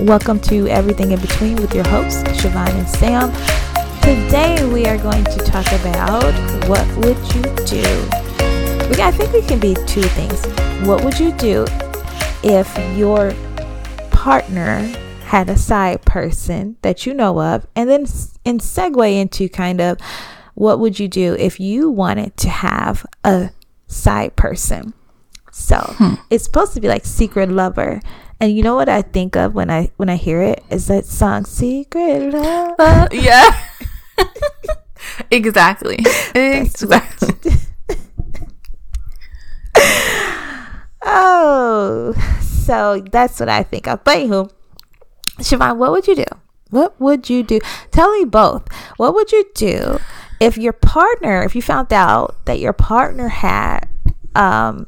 [0.00, 3.30] Welcome to Everything in Between with your hosts, Shavon and Sam.
[4.00, 6.32] Today we are going to talk about
[6.66, 7.84] what would you do?
[8.98, 10.46] I think we can be two things.
[10.88, 11.66] What would you do
[12.42, 13.34] if your
[14.10, 14.78] partner
[15.24, 17.66] had a side person that you know of?
[17.76, 18.06] And then
[18.46, 19.98] and segue into kind of
[20.54, 23.50] what would you do if you wanted to have a
[23.86, 24.94] side person?
[25.52, 26.14] So hmm.
[26.30, 28.00] it's supposed to be like secret lover.
[28.40, 31.04] And you know what I think of when I when I hear it is that
[31.04, 33.50] song "Secret Love." Uh, yeah,
[35.30, 35.98] exactly.
[36.34, 37.52] exactly.
[41.02, 44.02] oh, so that's what I think of.
[44.04, 44.48] But who,
[45.40, 46.24] Shavon, what would you do?
[46.70, 47.60] What would you do?
[47.90, 48.72] Tell me both.
[48.96, 49.98] What would you do
[50.40, 53.86] if your partner, if you found out that your partner had
[54.34, 54.86] um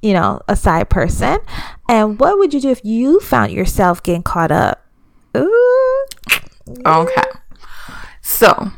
[0.00, 1.38] you know, a side person?
[1.88, 4.84] And what would you do if you found yourself getting caught up?
[5.36, 6.06] Ooh.
[6.84, 7.22] Okay.
[8.20, 8.72] So,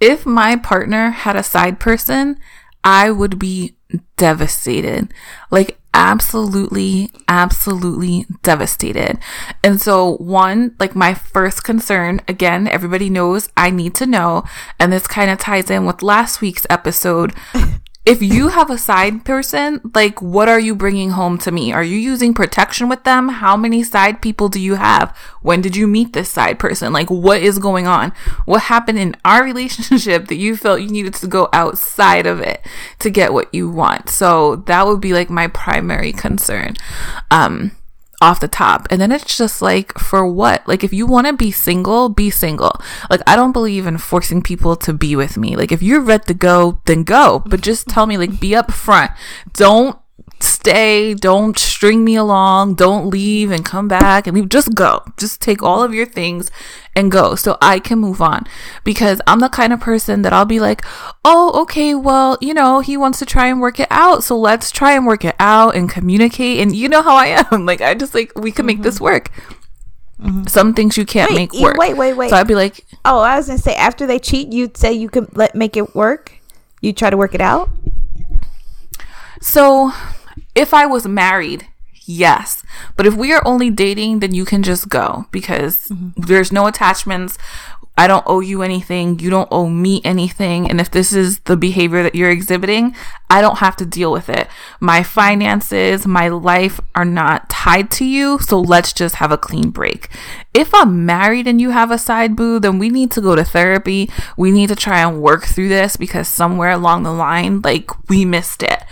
[0.00, 2.38] if my partner had a side person,
[2.84, 3.76] I would be
[4.16, 5.12] devastated.
[5.50, 9.18] Like, absolutely, absolutely devastated.
[9.64, 14.44] And so, one, like my first concern, again, everybody knows I need to know.
[14.78, 17.34] And this kind of ties in with last week's episode
[18.06, 21.72] if you have a side person, like what are you bringing home to me?
[21.72, 23.28] Are you using protection with them?
[23.28, 25.14] How many side people do you have?
[25.42, 26.92] When did you meet this side person?
[26.92, 28.12] Like what is going on?
[28.44, 32.64] What happened in our relationship that you felt you needed to go outside of it
[33.00, 34.08] to get what you want?
[34.08, 36.74] So that would be like my primary concern.
[37.32, 37.72] Um
[38.20, 38.86] off the top.
[38.90, 40.66] And then it's just like, for what?
[40.66, 42.80] Like, if you want to be single, be single.
[43.10, 45.56] Like, I don't believe in forcing people to be with me.
[45.56, 47.42] Like, if you're ready to go, then go.
[47.46, 49.14] But just tell me, like, be upfront.
[49.52, 49.98] Don't
[50.40, 54.48] stay, don't string me along, don't leave and come back and leave.
[54.48, 55.02] Just go.
[55.16, 56.50] Just take all of your things
[56.94, 58.44] and go so I can move on.
[58.84, 60.84] Because I'm the kind of person that I'll be like,
[61.24, 64.24] oh, okay, well, you know, he wants to try and work it out.
[64.24, 66.60] So let's try and work it out and communicate.
[66.60, 67.66] And you know how I am.
[67.66, 68.84] Like, I just like, we can make mm-hmm.
[68.84, 69.30] this work.
[70.20, 70.44] Mm-hmm.
[70.44, 71.76] Some things you can't wait, make work.
[71.76, 72.30] Wait, wait, wait.
[72.30, 75.08] So I'd be like, oh, I was gonna say after they cheat, you'd say you
[75.08, 76.32] could let make it work.
[76.80, 77.68] You try to work it out.
[79.40, 79.92] So
[80.56, 81.66] if I was married,
[82.06, 82.64] yes.
[82.96, 86.22] But if we are only dating, then you can just go because mm-hmm.
[86.22, 87.38] there's no attachments.
[87.98, 89.18] I don't owe you anything.
[89.20, 90.68] You don't owe me anything.
[90.68, 92.94] And if this is the behavior that you're exhibiting,
[93.30, 94.48] I don't have to deal with it.
[94.80, 98.38] My finances, my life are not tied to you.
[98.38, 100.10] So let's just have a clean break.
[100.52, 103.44] If I'm married and you have a side boo, then we need to go to
[103.44, 104.10] therapy.
[104.36, 108.26] We need to try and work through this because somewhere along the line, like we
[108.26, 108.84] missed it.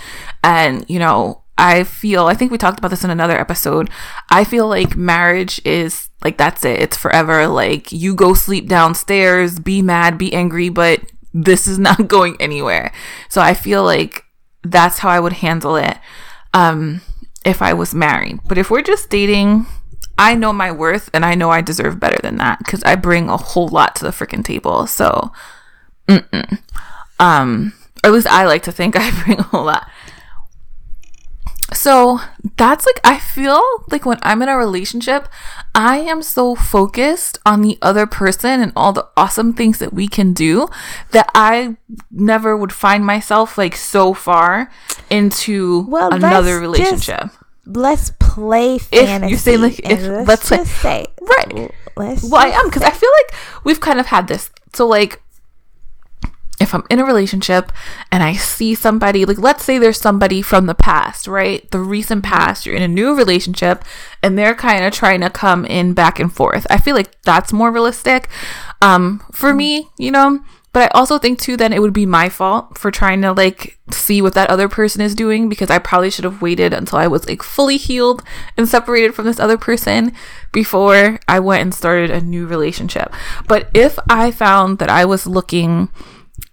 [0.42, 3.90] And, you know, I feel, I think we talked about this in another episode.
[4.30, 6.80] I feel like marriage is like, that's it.
[6.80, 7.46] It's forever.
[7.46, 11.00] Like, you go sleep downstairs, be mad, be angry, but
[11.32, 12.92] this is not going anywhere.
[13.28, 14.24] So I feel like
[14.62, 15.98] that's how I would handle it
[16.52, 17.02] um,
[17.44, 18.40] if I was married.
[18.48, 19.66] But if we're just dating,
[20.16, 23.28] I know my worth and I know I deserve better than that because I bring
[23.28, 24.86] a whole lot to the freaking table.
[24.86, 25.32] So,
[26.08, 26.58] mm-mm.
[27.18, 27.72] um,
[28.02, 29.88] or at least I like to think I bring a whole lot.
[31.74, 32.20] So
[32.56, 35.28] that's like, I feel like when I'm in a relationship,
[35.74, 40.08] I am so focused on the other person and all the awesome things that we
[40.08, 40.68] can do
[41.10, 41.76] that I
[42.10, 44.70] never would find myself like so far
[45.10, 47.22] into well, another relationship.
[47.22, 49.24] Just, let's play fantasy.
[49.24, 51.70] If you say like, if, let's, let's just say, right.
[51.96, 54.50] Let's well, I am because I feel like we've kind of had this.
[54.74, 55.22] So like,
[56.74, 57.72] I'm in a relationship
[58.10, 61.68] and I see somebody, like let's say there's somebody from the past, right?
[61.70, 63.84] The recent past, you're in a new relationship
[64.22, 66.66] and they're kind of trying to come in back and forth.
[66.70, 68.28] I feel like that's more realistic
[68.82, 70.40] um, for me, you know?
[70.74, 73.78] But I also think too then it would be my fault for trying to like
[73.92, 77.06] see what that other person is doing because I probably should have waited until I
[77.06, 78.24] was like fully healed
[78.56, 80.12] and separated from this other person
[80.50, 83.14] before I went and started a new relationship.
[83.46, 85.90] But if I found that I was looking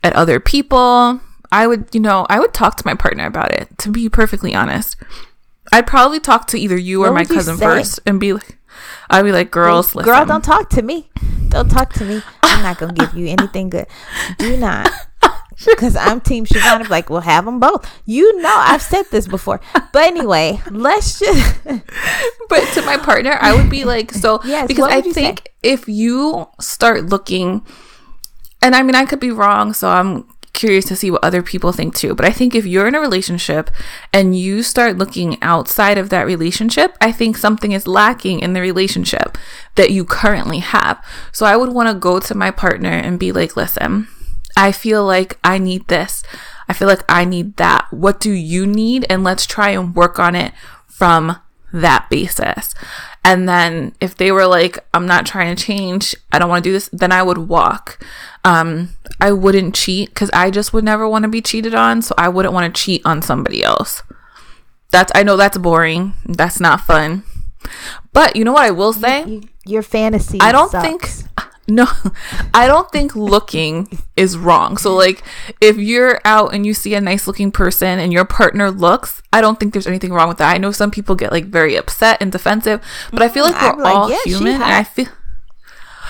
[0.03, 1.19] at other people.
[1.51, 4.56] I would, you know, I would talk to my partner about it, to be perfectly
[4.56, 4.95] honest.
[5.71, 8.57] I'd probably talk to either you or what my cousin first and be like,
[9.09, 11.09] I'd be like, girls, girl, don't talk to me.
[11.50, 12.21] Don't talk to me.
[12.44, 13.88] I'm not going to give you anything good.
[14.38, 14.89] Do not.
[15.63, 16.89] Because I'm Team Shavon.
[16.89, 17.88] like, we'll have them both.
[18.07, 19.62] You know, I've said this before.
[19.74, 21.63] But anyway, let's just.
[22.50, 25.45] but to my partner, I would be like, so, yes, because I think say?
[25.62, 27.63] if you start looking
[28.61, 31.71] and I mean, I could be wrong, so I'm curious to see what other people
[31.71, 32.13] think too.
[32.13, 33.71] But I think if you're in a relationship
[34.13, 38.61] and you start looking outside of that relationship, I think something is lacking in the
[38.61, 39.37] relationship
[39.75, 41.03] that you currently have.
[41.31, 44.07] So I would want to go to my partner and be like, listen,
[44.57, 46.23] I feel like I need this.
[46.67, 47.87] I feel like I need that.
[47.91, 49.05] What do you need?
[49.09, 50.53] And let's try and work on it
[50.87, 51.37] from
[51.73, 52.75] that basis.
[53.23, 56.69] And then if they were like, I'm not trying to change, I don't want to
[56.69, 58.03] do this, then I would walk.
[58.44, 58.89] Um,
[59.19, 62.01] I wouldn't cheat because I just would never want to be cheated on.
[62.01, 64.01] So I wouldn't want to cheat on somebody else.
[64.91, 66.13] That's, I know that's boring.
[66.25, 67.23] That's not fun.
[68.12, 69.41] But you know what I will say?
[69.65, 70.39] Your fantasy.
[70.41, 71.21] I don't sucks.
[71.21, 71.30] think
[71.71, 71.88] no,
[72.53, 74.77] I don't think looking is wrong.
[74.77, 75.23] So, like,
[75.62, 79.41] if you're out and you see a nice looking person and your partner looks, I
[79.41, 80.53] don't think there's anything wrong with that.
[80.53, 82.81] I know some people get like very upset and defensive,
[83.12, 84.63] but I feel like mm, we're I'm like, all yeah, human, and.
[84.63, 85.07] I feel.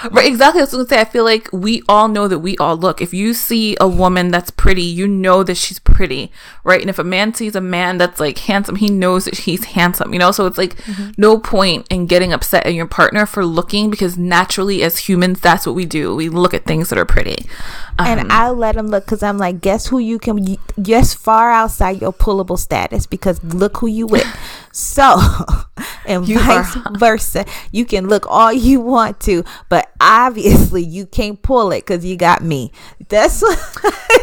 [0.10, 0.62] Right, exactly.
[0.62, 1.00] I was gonna say.
[1.00, 3.02] I feel like we all know that we all look.
[3.02, 6.32] If you see a woman that's pretty, you know that she's pretty,
[6.64, 6.82] right?
[6.82, 10.14] And if a man sees a man that's like handsome, he knows that he's handsome.
[10.14, 11.12] You know, so it's like Mm-hmm.
[11.18, 15.66] no point in getting upset at your partner for looking because naturally, as humans, that's
[15.66, 16.16] what we do.
[16.16, 17.46] We look at things that are pretty.
[18.00, 21.52] And Um, I let them look because I'm like, guess who you can guess far
[21.52, 24.26] outside your pullable status because look who you with.
[24.74, 25.20] So,
[26.06, 27.44] and You vice are- versa,
[27.74, 32.16] you can look all you want to, but obviously you can't pull it because you
[32.16, 32.72] got me.
[33.10, 33.60] That's what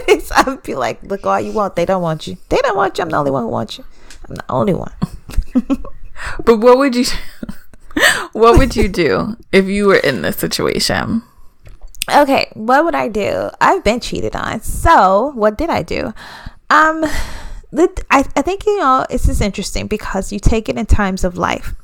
[0.08, 1.76] it's, I feel like, look all you want.
[1.76, 2.38] They don't want you.
[2.48, 3.02] They don't want you.
[3.04, 3.84] I'm the only one who wants you.
[4.26, 4.92] I'm the only one.
[6.46, 7.04] but what would you?
[8.32, 11.22] what would you do if you were in this situation?
[12.10, 13.50] Okay, what would I do?
[13.60, 14.60] I've been cheated on.
[14.62, 16.14] So, what did I do?
[16.70, 17.02] Um,
[17.70, 21.22] the, I, I think, you know, it's just interesting because you take it in times
[21.24, 21.74] of life.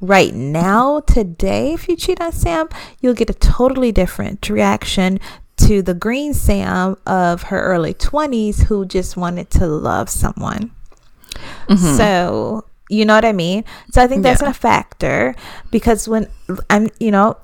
[0.00, 2.68] Right now, today, if you cheat on Sam,
[3.00, 5.18] you'll get a totally different reaction
[5.56, 10.70] to the green Sam of her early 20s who just wanted to love someone.
[11.96, 13.64] So, you know what I mean?
[13.92, 14.50] So I think that's Yeah.
[14.50, 15.34] a factor
[15.70, 16.28] because when
[16.70, 17.36] I'm, you know,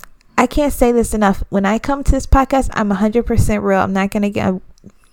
[0.42, 1.44] I can't say this enough.
[1.50, 3.78] When I come to this podcast, I'm 100% real.
[3.78, 4.54] I'm not going to get,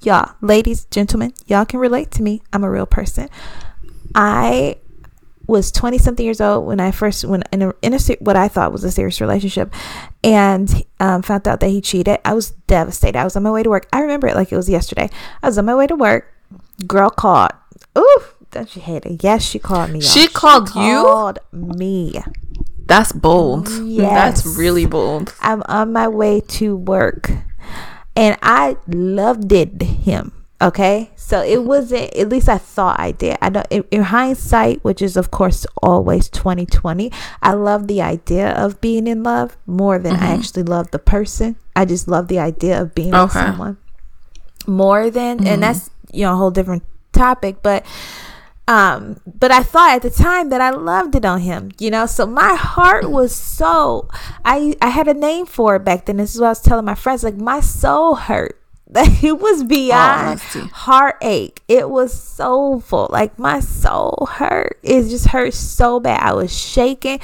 [0.02, 2.42] y'all, ladies, gentlemen, y'all can relate to me.
[2.52, 3.30] I'm a real person.
[4.16, 4.78] I
[5.46, 8.48] was 20 something years old when I first went in a, in a what I
[8.48, 9.72] thought was a serious relationship
[10.24, 12.18] and um, found out that he cheated.
[12.26, 13.20] I was devastated.
[13.20, 13.88] I was on my way to work.
[13.94, 15.12] I remember it like it was yesterday.
[15.44, 16.34] I was on my way to work.
[16.88, 17.52] Girl called.
[17.96, 19.24] Ooh, don't you hate it?
[19.24, 20.00] Yes, she called me.
[20.00, 20.10] y'all.
[20.10, 21.04] She called you?
[21.04, 22.16] Called me.
[22.90, 23.70] That's bold.
[23.70, 24.44] Yes.
[24.44, 25.34] That's really bold.
[25.42, 27.30] I'm on my way to work
[28.16, 30.34] and I loved it him.
[30.62, 31.12] Okay.
[31.16, 33.38] So it wasn't, at least I thought I did.
[33.42, 38.50] I know in, in hindsight, which is of course always 2020, I love the idea
[38.52, 40.40] of being in love more than I mm-hmm.
[40.40, 41.58] actually love the person.
[41.76, 43.78] I just love the idea of being with someone
[44.68, 45.62] more than, and mm-hmm.
[45.62, 47.86] that's, you know, a whole different topic, but
[48.70, 52.06] um but i thought at the time that i loved it on him you know?
[52.06, 54.08] So my heart was so
[54.46, 56.18] i i had a name for it back then.
[56.18, 58.56] This is what i was telling my friends like my soul hurt.
[58.96, 61.62] It was beyond let's heartache.
[61.68, 63.08] It was soulful.
[63.12, 64.80] Like my soul hurt.
[64.82, 66.22] It just hurt so bad.
[66.22, 67.20] I was shaking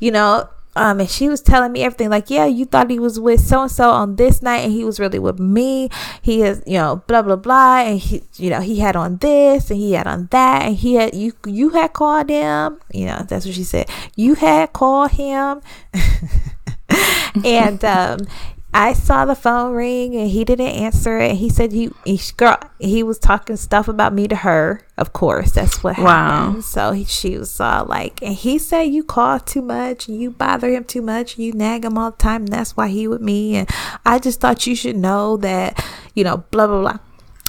[0.00, 3.18] you know um, and she was telling me everything like, yeah, you thought he was
[3.18, 5.90] with so and so on this night, and he was really with me.
[6.22, 9.70] He is, you know, blah blah blah, and he, you know, he had on this
[9.70, 13.24] and he had on that, and he had you, you had called him, you know,
[13.28, 13.88] that's what she said.
[14.14, 15.60] You had called him,
[17.44, 18.26] and um,
[18.72, 21.36] I saw the phone ring, and he didn't answer it.
[21.36, 24.86] He said he, he girl, he was talking stuff about me to her.
[24.96, 26.04] Of course, that's what Wow.
[26.46, 26.64] happened.
[26.64, 30.70] So he, she was like, and he said you call too much, and you bother
[30.70, 33.56] him too much, you nag him all the time, and that's why he with me.
[33.56, 33.68] And
[34.06, 35.84] I just thought you should know that,
[36.14, 36.98] you know, blah blah blah.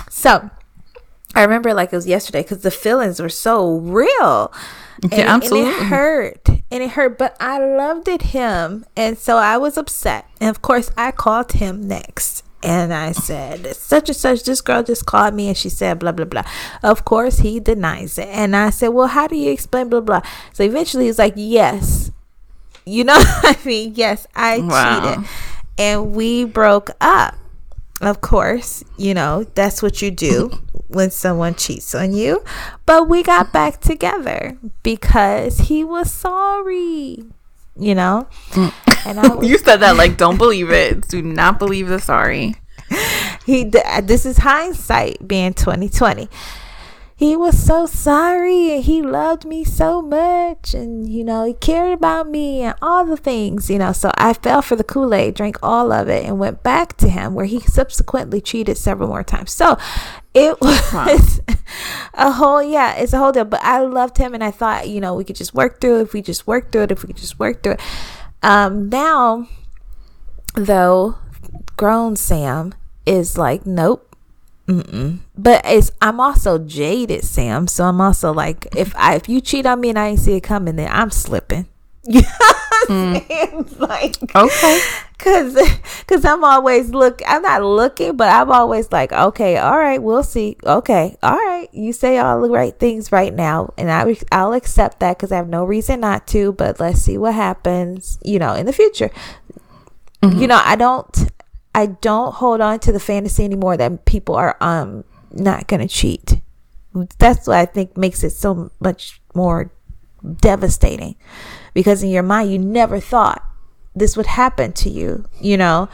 [0.09, 0.49] So
[1.35, 4.51] I remember like it was yesterday because the feelings were so real.
[5.03, 5.71] And, Yeah, and absolutely.
[5.71, 6.49] it hurt.
[6.49, 8.85] And it hurt, but I loved it him.
[8.95, 10.25] And so I was upset.
[10.39, 12.43] And of course, I called him next.
[12.63, 16.11] And I said, such and such, this girl just called me and she said, blah,
[16.11, 16.43] blah, blah.
[16.83, 18.27] Of course, he denies it.
[18.27, 20.21] And I said, well, how do you explain, blah, blah?
[20.53, 22.11] So eventually he's like, yes.
[22.85, 23.93] You know what I mean?
[23.95, 25.01] Yes, I Wow.
[25.15, 25.29] cheated.
[25.79, 27.35] And we broke up.
[28.01, 30.49] Of course, you know, that's what you do
[30.87, 32.43] when someone cheats on you.
[32.87, 37.23] But we got back together because he was sorry,
[37.77, 38.27] you know?
[39.03, 41.07] And I was, You said that like, don't believe it.
[41.07, 42.53] Do not believe the sorry.
[43.47, 46.29] he, this is hindsight being 2020.
[47.21, 51.93] He was so sorry and he loved me so much and you know he cared
[51.93, 53.91] about me and all the things you know.
[53.93, 57.35] So i fell for the kool-aid drank all of it and went back to him
[57.35, 59.51] where he subsequently cheated several more times.
[59.51, 59.77] So
[60.33, 61.55] it was wow.
[62.15, 63.45] a whole yeah it's a whole deal.
[63.45, 66.01] But i loved him and i thought you know we could just work through it.
[66.01, 67.81] If we just work through it if we could just work through it.
[68.41, 69.47] Um now
[70.55, 71.19] though
[71.77, 72.73] grown sam
[73.05, 74.10] is like nope
[74.71, 75.19] Mm-mm.
[75.37, 77.67] But it's I'm also jaded, Sam.
[77.67, 80.33] So I'm also like, if I if you cheat on me and I ain't see
[80.33, 81.67] it coming, then I'm slipping.
[82.03, 82.21] Yeah,
[82.87, 83.79] mm.
[83.79, 84.81] like okay,
[85.15, 85.53] because
[85.99, 87.21] because I'm always look.
[87.27, 90.57] I'm not looking, but I'm always like, okay, all right, we'll see.
[90.65, 94.99] Okay, all right, you say all the right things right now, and I I'll accept
[95.01, 96.53] that because I have no reason not to.
[96.53, 99.11] But let's see what happens, you know, in the future.
[100.23, 100.39] Mm-hmm.
[100.39, 101.30] You know, I don't
[101.73, 106.41] I don't hold on to the fantasy anymore that people are um not gonna cheat.
[107.19, 109.71] That's what I think makes it so much more
[110.37, 111.15] devastating.
[111.73, 113.43] Because in your mind you never thought
[113.95, 115.89] this would happen to you, you know.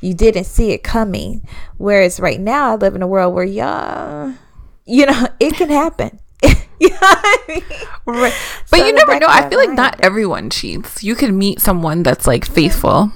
[0.00, 1.46] You didn't see it coming.
[1.76, 4.32] Whereas right now I live in a world where y'all
[4.88, 6.18] you know, it can happen.
[6.42, 6.56] know
[7.00, 7.62] I mean?
[8.06, 8.34] Right.
[8.70, 9.26] But so you never know.
[9.28, 11.02] I feel like not everyone cheats.
[11.02, 13.12] You can meet someone that's like faithful.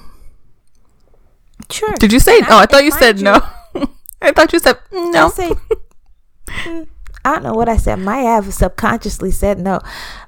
[1.72, 1.94] Sure.
[1.94, 2.38] Did you say?
[2.38, 3.40] And oh, I, I thought you said you, no.
[4.20, 5.26] I thought you said no.
[5.26, 5.50] I, say,
[6.48, 6.86] mm,
[7.24, 7.96] I don't know what I said.
[7.96, 9.80] My have subconsciously said no,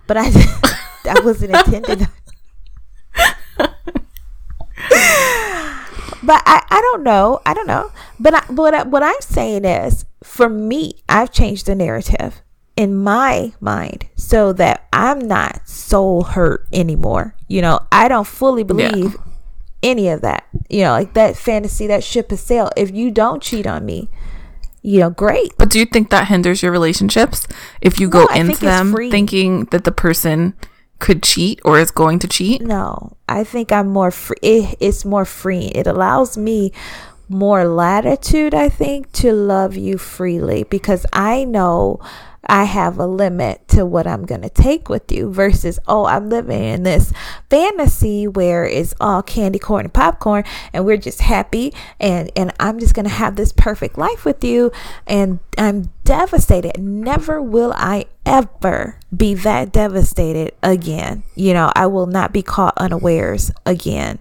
[0.06, 0.30] but I
[1.04, 2.08] that wasn't intended.
[6.22, 7.40] but I, I don't know.
[7.44, 7.92] I don't know.
[8.18, 12.40] But I, but I, what I'm saying is, for me, I've changed the narrative
[12.76, 17.36] in my mind so that I'm not soul hurt anymore.
[17.48, 19.33] You know, I don't fully believe yeah
[19.84, 20.48] any of that.
[20.68, 22.72] You know, like that fantasy, that ship has sailed.
[22.76, 24.08] If you don't cheat on me,
[24.82, 25.52] you know, great.
[25.56, 27.46] But do you think that hinders your relationships
[27.80, 30.54] if you go no, into them thinking that the person
[30.98, 32.62] could cheat or is going to cheat?
[32.62, 34.36] No, I think I'm more free.
[34.42, 35.66] It, it's more free.
[35.74, 36.72] It allows me
[37.28, 42.00] more latitude, I think, to love you freely because I know
[42.46, 46.28] I have a limit to what I'm going to take with you versus, oh, I'm
[46.28, 47.12] living in this
[47.50, 52.78] fantasy where it's all candy corn and popcorn and we're just happy and, and I'm
[52.78, 54.72] just going to have this perfect life with you.
[55.06, 56.78] And I'm devastated.
[56.78, 61.22] Never will I ever be that devastated again.
[61.34, 64.18] You know, I will not be caught unawares again.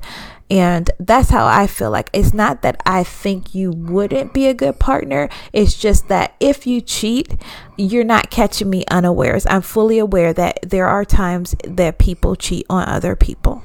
[0.49, 4.53] And that's how I feel like it's not that I think you wouldn't be a
[4.53, 5.29] good partner.
[5.51, 7.35] It's just that if you cheat,
[7.77, 9.47] you're not catching me unawares.
[9.49, 13.63] I'm fully aware that there are times that people cheat on other people.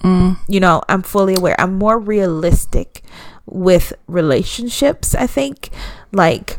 [0.00, 0.38] Mm.
[0.48, 1.58] You know, I'm fully aware.
[1.58, 3.02] I'm more realistic
[3.46, 5.70] with relationships, I think.
[6.10, 6.58] Like,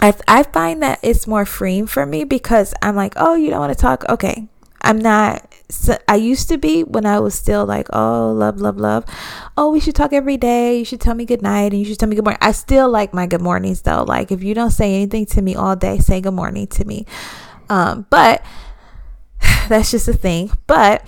[0.00, 3.60] I, I find that it's more freeing for me because I'm like, oh, you don't
[3.60, 4.04] want to talk?
[4.08, 4.46] Okay.
[4.82, 8.76] I'm not so I used to be when I was still like, oh, love, love,
[8.76, 9.04] love.
[9.56, 10.78] Oh, we should talk every day.
[10.78, 12.40] You should tell me good night and you should tell me good morning.
[12.42, 14.02] I still like my good mornings though.
[14.02, 17.06] Like if you don't say anything to me all day, say good morning to me.
[17.68, 18.42] Um, but
[19.68, 20.50] that's just a thing.
[20.66, 21.06] But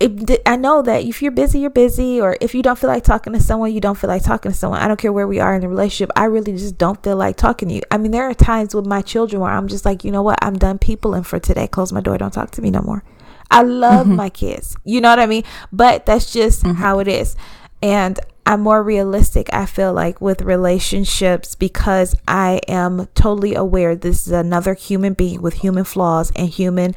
[0.00, 3.02] it, I know that if you're busy, you're busy, or if you don't feel like
[3.02, 4.80] talking to someone, you don't feel like talking to someone.
[4.80, 6.10] I don't care where we are in the relationship.
[6.14, 7.82] I really just don't feel like talking to you.
[7.90, 10.38] I mean, there are times with my children where I'm just like, you know what?
[10.40, 11.66] I'm done peopling for today.
[11.66, 12.16] Close my door.
[12.16, 13.02] Don't talk to me no more.
[13.50, 14.16] I love mm-hmm.
[14.16, 14.76] my kids.
[14.84, 15.44] You know what I mean?
[15.72, 16.76] But that's just mm-hmm.
[16.76, 17.36] how it is.
[17.82, 24.26] And I'm more realistic, I feel like, with relationships because I am totally aware this
[24.26, 26.94] is another human being with human flaws and human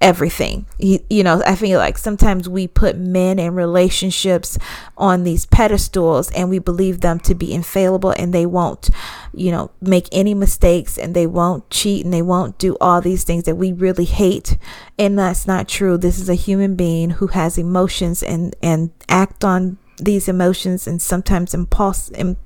[0.00, 0.66] everything.
[0.78, 4.58] You, you, know, I feel like sometimes we put men in relationships
[4.96, 8.90] on these pedestals and we believe them to be infallible and they won't,
[9.32, 13.24] you know, make any mistakes and they won't cheat and they won't do all these
[13.24, 14.58] things that we really hate.
[14.98, 15.96] And that's not true.
[15.96, 21.00] This is a human being who has emotions and, and act on these emotions and
[21.00, 22.36] sometimes impulse Im,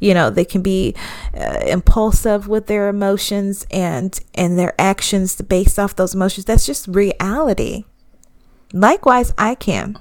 [0.00, 0.94] you know they can be
[1.34, 6.44] uh, impulsive with their emotions and and their actions based off those emotions.
[6.44, 7.84] That's just reality.
[8.72, 9.98] Likewise i can.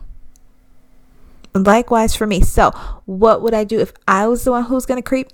[1.55, 2.41] Likewise for me.
[2.41, 2.71] So
[3.05, 5.29] what would i do if i was the one who's going to creep?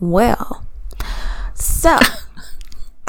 [0.00, 0.66] Well
[1.58, 1.98] so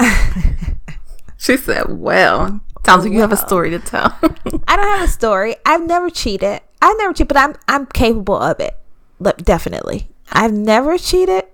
[1.36, 2.60] she said well.
[2.86, 4.16] Sounds like you have a story to tell.
[4.66, 5.56] I don't have a story.
[5.66, 8.76] I've never cheated I never cheat, but I'm I'm capable of it.
[9.38, 10.08] Definitely.
[10.30, 11.44] I've never cheated,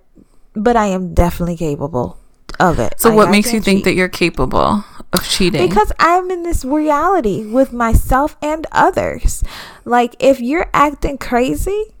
[0.53, 2.17] but I am definitely capable
[2.59, 2.99] of it.
[2.99, 3.85] So like, what makes you think cheat.
[3.85, 5.67] that you're capable of cheating?
[5.67, 9.43] Because I'm in this reality with myself and others.
[9.83, 11.94] Like if you're acting crazy,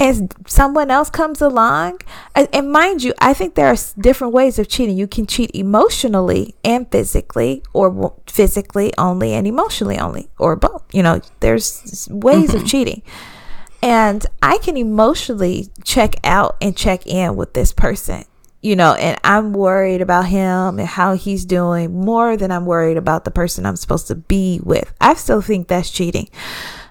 [0.00, 2.00] and someone else comes along
[2.34, 4.96] and, and, mind you i think there are different ways of cheating.
[4.96, 10.84] You can cheat emotionally and physically or physically only and emotionally only or both.
[10.92, 12.58] You know there's ways mm-hmm.
[12.58, 13.02] of cheating.
[13.82, 18.24] And i can emotionally check out and check in with this person
[18.60, 22.96] you know and i'm worried about him and how he's doing more than i'm worried
[22.96, 24.92] about the person i'm supposed to be with.
[25.00, 26.28] I still think that's cheating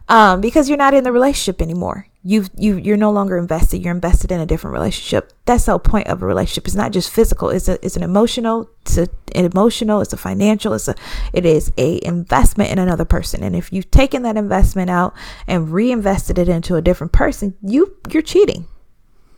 [0.08, 3.94] um, because you're not in the relationship anymore you you you're no longer invested you're
[3.94, 5.32] invested in a different relationship.
[5.46, 6.66] That's the whole point of a relationship.
[6.66, 10.18] It's not just physical it's a it's an emotional it's a, an emotional it's a
[10.18, 10.96] financial it's a
[11.32, 13.44] it is a investment in another person.
[13.44, 15.16] And if you've taken that investment out
[15.48, 18.68] and reinvested it into a different person you you're cheating.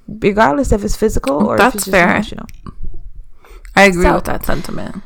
[0.07, 2.09] Regardless if it's physical or that's if it's fair.
[2.09, 2.47] emotional.
[3.75, 5.03] I agree so, with that sentiment.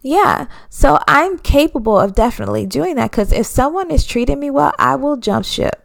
[0.00, 0.46] Yeah.
[0.68, 4.94] So I'm capable of definitely doing that because if someone is treating me well, I
[4.94, 5.79] will jump ship.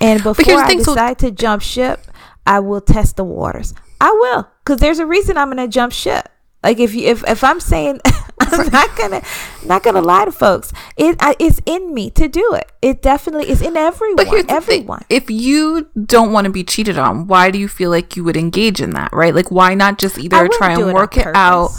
[0.00, 2.06] And before I decide so- to jump ship,
[2.46, 3.74] I will test the waters.
[4.00, 6.28] I will, because there's a reason I'm gonna jump ship.
[6.62, 8.00] Like if you, if if I'm saying
[8.40, 9.22] I'm not gonna
[9.64, 12.70] not gonna lie to folks, it I, it's in me to do it.
[12.82, 14.16] It definitely is in everyone.
[14.16, 15.00] But here's everyone.
[15.00, 15.06] Thing.
[15.16, 18.36] If you don't want to be cheated on, why do you feel like you would
[18.36, 19.12] engage in that?
[19.12, 19.34] Right?
[19.34, 21.70] Like why not just either try and work it out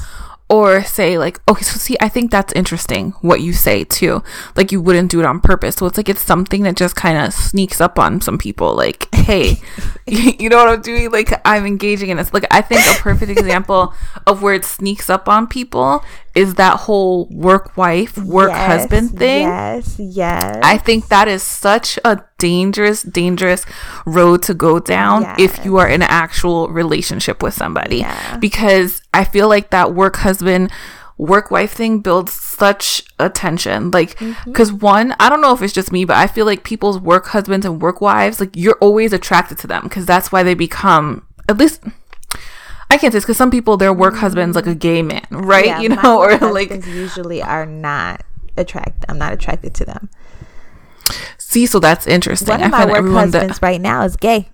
[0.52, 4.24] or say like okay so see i think that's interesting what you say too.
[4.56, 5.76] Like you wouldn't do it on purpose.
[5.76, 9.08] So it's like it's something that just kind of sneaks up on some people like
[9.22, 9.58] hey
[10.08, 13.32] you know what i'm doing like i'm engaging in this like i think a perfect
[13.38, 13.94] example
[14.28, 19.18] of where it sneaks up on people is that whole work wife, work yes, husband
[19.18, 19.44] thing.
[19.44, 20.60] Yes, yes.
[20.64, 23.66] I think that is such a dangerous, dangerous
[24.06, 25.40] road to go down yes.
[25.40, 27.98] if you are in an actual relationship with somebody.
[27.98, 28.38] Yeah.
[28.38, 30.72] Because I feel like that work husband,
[31.22, 33.92] work wife thing builds such attention.
[33.92, 34.86] Like, because mm-hmm.
[34.86, 37.66] one, I don't know if it's just me, but I feel like people's work husbands
[37.66, 41.58] and work wives, like, you're always attracted to them because that's why they become, at
[41.58, 41.84] least
[42.90, 45.68] I can't say because some people their work husband's like a gay man, right?
[45.68, 48.26] Yeah, you know, or like usually are not
[48.58, 49.06] attracted.
[49.08, 50.10] I'm not attracted to them.
[51.38, 52.50] See, so that's interesting.
[52.50, 54.50] One of my work husbands that, right now is gay.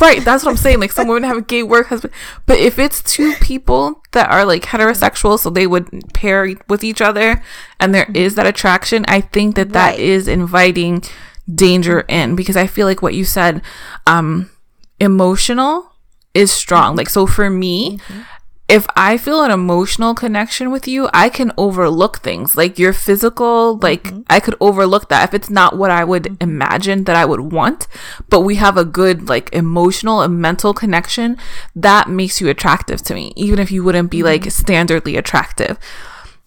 [0.00, 0.80] Right, that's what I'm saying.
[0.80, 2.12] Like some women have a gay work husband,
[2.46, 7.00] but if it's two people that are like heterosexual, so they would pair with each
[7.00, 7.42] other,
[7.78, 10.00] and there is that attraction, I think that that right.
[10.00, 11.04] is inviting
[11.52, 13.62] danger in because I feel like what you said,
[14.06, 14.50] um,
[14.98, 15.92] emotional
[16.34, 16.96] is strong.
[16.96, 18.22] Like, so for me, mm-hmm.
[18.68, 23.78] If I feel an emotional connection with you, I can overlook things like your physical,
[23.78, 24.20] like mm-hmm.
[24.28, 26.42] I could overlook that if it's not what I would mm-hmm.
[26.42, 27.86] imagine that I would want,
[28.28, 31.38] but we have a good, like, emotional and mental connection
[31.74, 34.72] that makes you attractive to me, even if you wouldn't be like mm-hmm.
[34.72, 35.78] standardly attractive.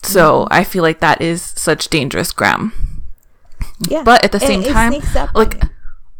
[0.03, 0.53] So mm-hmm.
[0.53, 2.71] I feel like that is such dangerous gram.
[3.89, 4.03] Yeah.
[4.03, 4.93] But at the same time,
[5.33, 5.59] like,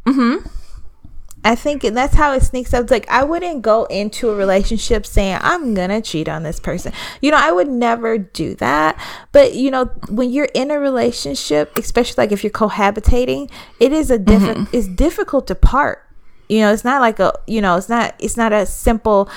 [0.05, 0.47] mm hmm.
[1.43, 2.83] I think and that's how it sneaks up.
[2.83, 6.93] It's like I wouldn't go into a relationship saying I'm gonna cheat on this person.
[7.19, 8.99] You know, I would never do that.
[9.31, 13.49] But you know, when you're in a relationship, especially like if you're cohabitating,
[13.79, 14.59] it is a different.
[14.59, 14.77] Mm-hmm.
[14.77, 16.07] It's difficult to part.
[16.47, 17.33] You know, it's not like a.
[17.47, 18.13] You know, it's not.
[18.19, 19.27] It's not a simple.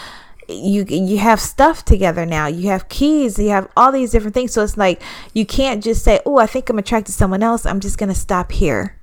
[0.47, 2.49] You you have stuff together now.
[2.49, 3.39] You have keys.
[3.39, 4.53] You have all these different things.
[4.53, 5.01] So it's like
[5.33, 7.65] you can't just say, "Oh, I think I'm attracted to someone else.
[7.65, 8.99] I'm just gonna stop here."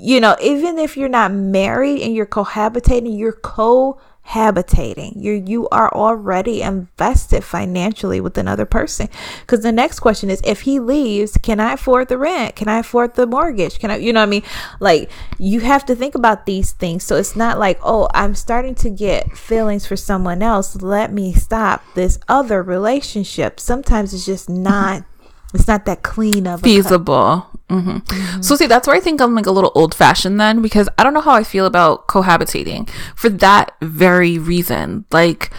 [0.00, 5.12] You know, even if you're not married and you're cohabitating, you're cohabitating.
[5.16, 9.10] You you are already invested financially with another person.
[9.40, 12.56] Because the next question is, if he leaves, can I afford the rent?
[12.56, 13.78] Can I afford the mortgage?
[13.78, 14.42] Can I, you know, what I mean,
[14.80, 17.04] like you have to think about these things.
[17.04, 20.80] So it's not like, oh, I'm starting to get feelings for someone else.
[20.80, 23.60] Let me stop this other relationship.
[23.60, 25.04] Sometimes it's just not.
[25.52, 27.46] It's not that clean of feasible.
[27.68, 27.98] Mm-hmm.
[27.98, 28.42] Mm-hmm.
[28.42, 31.04] So see, that's where I think I'm like a little old fashioned then because I
[31.04, 35.04] don't know how I feel about cohabitating for that very reason.
[35.10, 35.50] Like,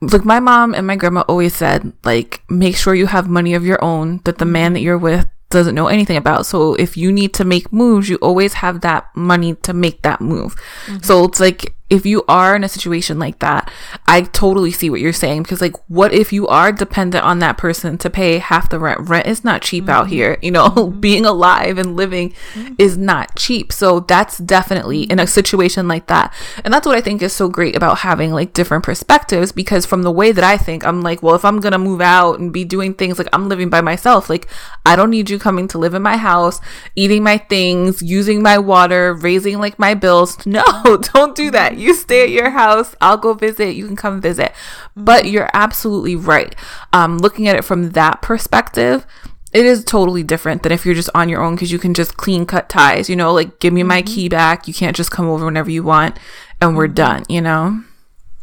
[0.00, 3.64] like my mom and my grandma always said, like, make sure you have money of
[3.64, 6.46] your own that the man that you're with doesn't know anything about.
[6.46, 10.20] So if you need to make moves, you always have that money to make that
[10.20, 10.56] move.
[10.86, 11.02] Mm-hmm.
[11.02, 13.70] So it's like if you are in a situation like that,
[14.06, 17.56] I totally see what you're saying because like what if you are dependent on that
[17.56, 19.08] person to pay half the rent?
[19.08, 19.90] Rent is not cheap mm-hmm.
[19.90, 20.38] out here.
[20.42, 21.00] You know, mm-hmm.
[21.00, 22.74] being alive and living mm-hmm.
[22.78, 23.72] is not cheap.
[23.72, 26.32] So that's definitely in a situation like that.
[26.64, 30.02] And that's what I think is so great about having like different perspectives because from
[30.02, 32.52] the way that I think, I'm like, well, if I'm going to move out and
[32.52, 34.46] be doing things like I'm living by myself, like
[34.84, 36.60] I don't need you coming to live in my house,
[36.96, 40.36] eating my things, using my water, raising like my bills.
[40.48, 42.94] No, don't do that you stay at your house.
[43.00, 43.74] I'll go visit.
[43.74, 44.52] You can come visit.
[44.96, 45.34] But mm-hmm.
[45.34, 46.54] you're absolutely right.
[46.92, 49.06] Um, looking at it from that perspective,
[49.52, 52.16] it is totally different than if you're just on your own because you can just
[52.16, 54.14] clean cut ties, you know, like give me my mm-hmm.
[54.14, 54.68] key back.
[54.68, 56.18] You can't just come over whenever you want
[56.60, 56.94] and we're mm-hmm.
[56.94, 57.82] done, you know?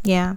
[0.03, 0.35] Yeah.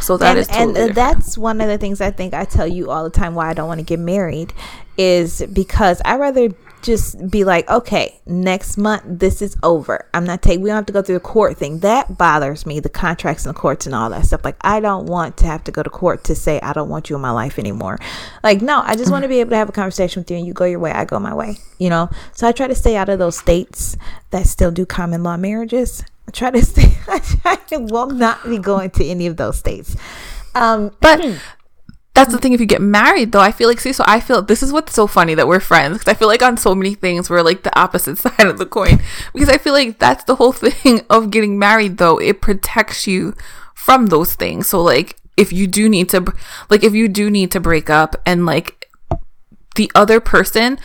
[0.00, 2.66] So that and, is totally and that's one of the things I think I tell
[2.66, 4.52] you all the time why I don't want to get married
[4.96, 6.48] is because I rather
[6.82, 10.06] just be like, okay, next month this is over.
[10.14, 10.62] I'm not taking.
[10.62, 11.80] We don't have to go through the court thing.
[11.80, 12.80] That bothers me.
[12.80, 14.44] The contracts and the courts and all that stuff.
[14.44, 17.10] Like I don't want to have to go to court to say I don't want
[17.10, 17.98] you in my life anymore.
[18.42, 20.46] Like no, I just want to be able to have a conversation with you and
[20.46, 21.58] you go your way, I go my way.
[21.78, 22.10] You know.
[22.32, 23.96] So I try to stay out of those states
[24.30, 26.04] that still do common law marriages.
[26.28, 26.96] I try to stay.
[27.44, 29.96] I will not be going to any of those states.
[30.54, 31.40] Um, but
[32.20, 32.52] that's the thing.
[32.52, 33.92] If you get married, though, I feel like see.
[33.92, 36.42] So I feel this is what's so funny that we're friends because I feel like
[36.42, 39.00] on so many things we're like the opposite side of the coin.
[39.32, 42.18] Because I feel like that's the whole thing of getting married, though.
[42.18, 43.34] It protects you
[43.74, 44.66] from those things.
[44.66, 46.32] So like, if you do need to,
[46.68, 48.90] like, if you do need to break up, and like
[49.76, 50.78] the other person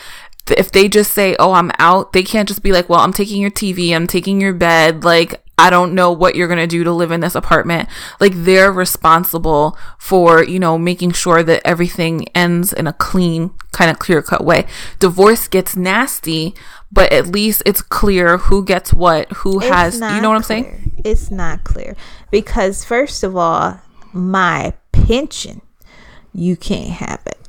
[0.52, 3.41] if they just say, "Oh, I'm out," they can't just be like, "Well, I'm taking
[3.41, 6.84] your TV, I'm taking your bed." Like I don't know what you're going to do
[6.84, 7.88] to live in this apartment.
[8.20, 13.89] Like they're responsible for, you know, making sure that everything ends in a clean, kind
[13.89, 14.65] of clear cut way.
[15.00, 16.54] Divorce gets nasty,
[16.91, 20.41] but at least it's clear who gets what, who it's has, you know what I'm
[20.41, 20.63] clear.
[20.63, 21.02] saying?
[21.06, 21.96] It's not clear
[22.32, 23.80] because first of all,
[24.12, 25.62] my pension,
[26.34, 27.39] you can't have it.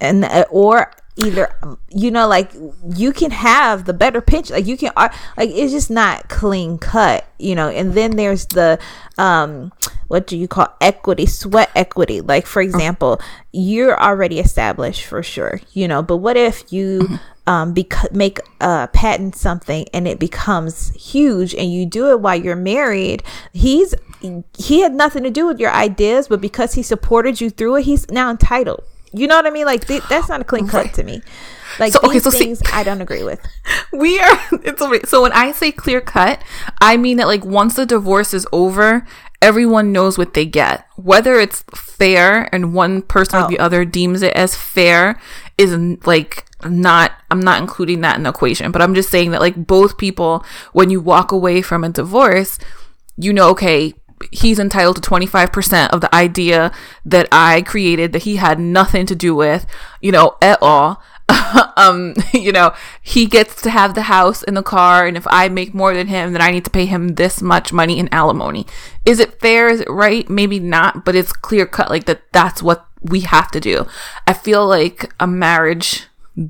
[0.00, 1.54] And uh, or either
[1.88, 2.52] you know like
[2.94, 5.14] you can have the better pitch like you can like
[5.50, 7.68] it's just not clean cut you know?
[7.68, 8.78] And then there's the
[9.18, 9.72] um
[10.08, 12.20] what do you call equity sweat equity.
[12.20, 13.20] Like for example
[13.52, 16.02] you're already established for sure you know?
[16.02, 17.16] But what if you mm-hmm.
[17.46, 22.36] um bec- make uh patent something and it becomes huge and you do it while
[22.36, 23.22] you're married?
[23.52, 23.94] He's
[24.56, 27.82] he had nothing to do with your ideas but because he supported you through it
[27.82, 29.66] he's now entitled you know what I mean?
[29.66, 31.22] Like th- that's not a clean cut to me.
[31.78, 33.40] Like so, okay, so things see, I don't agree with.
[33.92, 35.00] We are it's okay.
[35.04, 36.42] So when I say clear cut,
[36.80, 39.06] I mean that like once the divorce is over,
[39.40, 40.86] everyone knows what they get.
[40.96, 43.44] Whether it's fair and one person oh.
[43.44, 43.64] or the oh.
[43.64, 45.20] other deems it as fair
[45.56, 49.40] is like not I'm not including that in the equation, but I'm just saying that
[49.40, 52.58] like both people when you walk away from a divorce,
[53.16, 53.94] you know okay,
[54.32, 56.72] he's entitled to 25% of the idea
[57.04, 59.66] that I created that he had nothing to do with,
[60.00, 61.02] you know, at all.
[61.76, 65.48] um, you know, he gets to have the house and the car, and if I
[65.48, 68.66] make more than him, then I need to pay him this much money in alimony.
[69.04, 69.68] Is it fair?
[69.68, 70.28] Is it right?
[70.30, 73.86] Maybe not, but it's clear cut like that that's what we have to do.
[74.26, 76.04] I feel like a marriage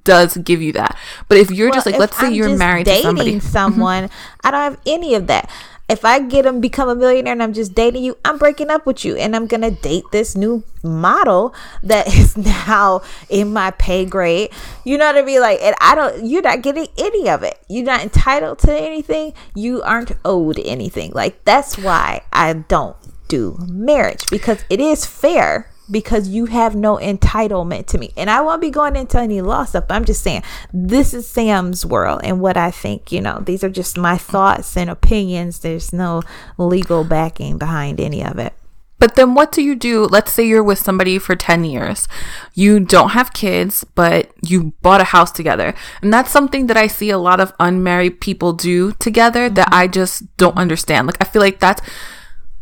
[0.04, 0.96] does give you that.
[1.28, 4.10] But if you're well, just like, let's say I'm you're married to somebody, someone,
[4.42, 5.50] I don't have any of that
[5.88, 8.86] if I get him become a millionaire and I'm just dating you, I'm breaking up
[8.86, 14.04] with you and I'm gonna date this new model that is now in my pay
[14.04, 14.50] grade.
[14.84, 15.40] You know what I mean?
[15.40, 17.58] Like, and I don't, you're not getting any of it.
[17.68, 19.32] You're not entitled to anything.
[19.54, 21.12] You aren't owed anything.
[21.12, 22.96] Like, that's why I don't
[23.28, 28.12] do marriage because it is fair because you have no entitlement to me.
[28.16, 31.28] And I won't be going into any law stuff, but I'm just saying this is
[31.28, 35.60] Sam's world and what I think, you know, these are just my thoughts and opinions.
[35.60, 36.22] There's no
[36.58, 38.52] legal backing behind any of it.
[38.98, 40.04] But then what do you do?
[40.04, 42.08] Let's say you're with somebody for 10 years.
[42.54, 45.74] You don't have kids, but you bought a house together.
[46.00, 49.74] And that's something that I see a lot of unmarried people do together that mm-hmm.
[49.74, 51.06] I just don't understand.
[51.06, 51.82] Like I feel like that's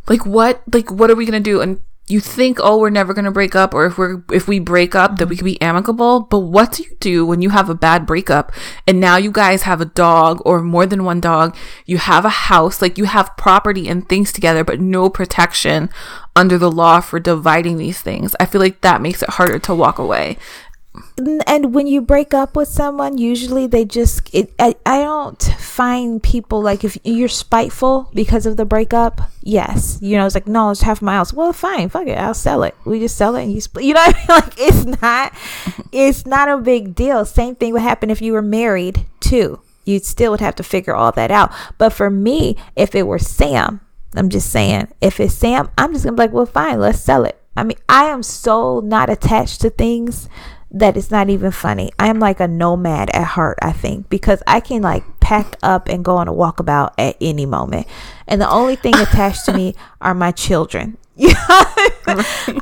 [0.09, 1.61] like what like what are we going to do?
[1.61, 4.59] And you think, oh, we're never going to break up, or if we're, if we
[4.59, 6.21] break up, that we could be amicable.
[6.21, 8.53] But what do you do when you have a bad breakup
[8.87, 11.57] and now you guys have a dog or more than one dog?
[11.87, 15.88] You have a house, like you have property and things together, but no protection
[16.37, 18.37] under the law for dividing these things.
[18.38, 20.37] I feel like that makes it harder to walk away
[21.47, 26.23] and when you break up with someone usually they just it, I, I don't find
[26.23, 29.99] people like if you're spiteful because of the breakup yes.
[30.01, 32.63] You know it's like no it's half my house well fine fuck it i'll sell
[32.63, 32.77] it.
[32.85, 34.27] We just sell it and you split you know I mean?
[34.29, 35.33] like it's not
[35.93, 37.25] it's not a big deal.
[37.25, 39.61] Same thing would happen if you were married too.
[39.85, 41.53] You still would have to figure all that out.
[41.77, 43.81] But for me if it were sam
[44.17, 47.25] i'm just saying if it's sam i'm just gonna be like well fine let's sell
[47.25, 47.41] it.
[47.57, 50.29] I mean, I am so not attached to things
[50.75, 51.93] that it's not even funny.
[52.01, 56.05] I'm like a nomad at heart, I think, because I can like pack up and
[56.05, 57.87] go on a walkabout at any moment.
[58.27, 60.99] And the only thing attached to me are my children.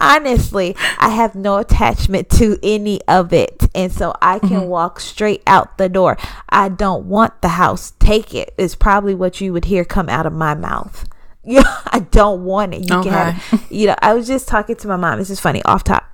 [0.01, 3.66] Honestly, I have no attachment to any of it.
[3.75, 4.68] And so I can mm-hmm.
[4.68, 6.18] walk straight out the door.
[6.51, 7.94] I don't want the house.
[7.98, 11.09] Take it is probably what you would hear come out of my mouth.
[11.44, 12.88] Yeah, I don't want it.
[12.90, 13.09] You okay.
[13.09, 15.18] can have, you know, I was just talking to my mom.
[15.18, 16.12] This is funny, off top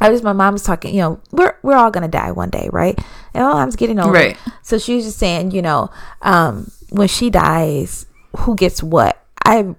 [0.00, 2.68] I was my mom was talking, you know, we're we're all gonna die one day,
[2.72, 2.98] right?
[3.32, 4.12] And my mom's getting older.
[4.12, 4.36] Right.
[4.62, 5.90] So she was just saying, you know,
[6.22, 8.06] um, when she dies,
[8.38, 9.22] who gets what?
[9.44, 9.74] I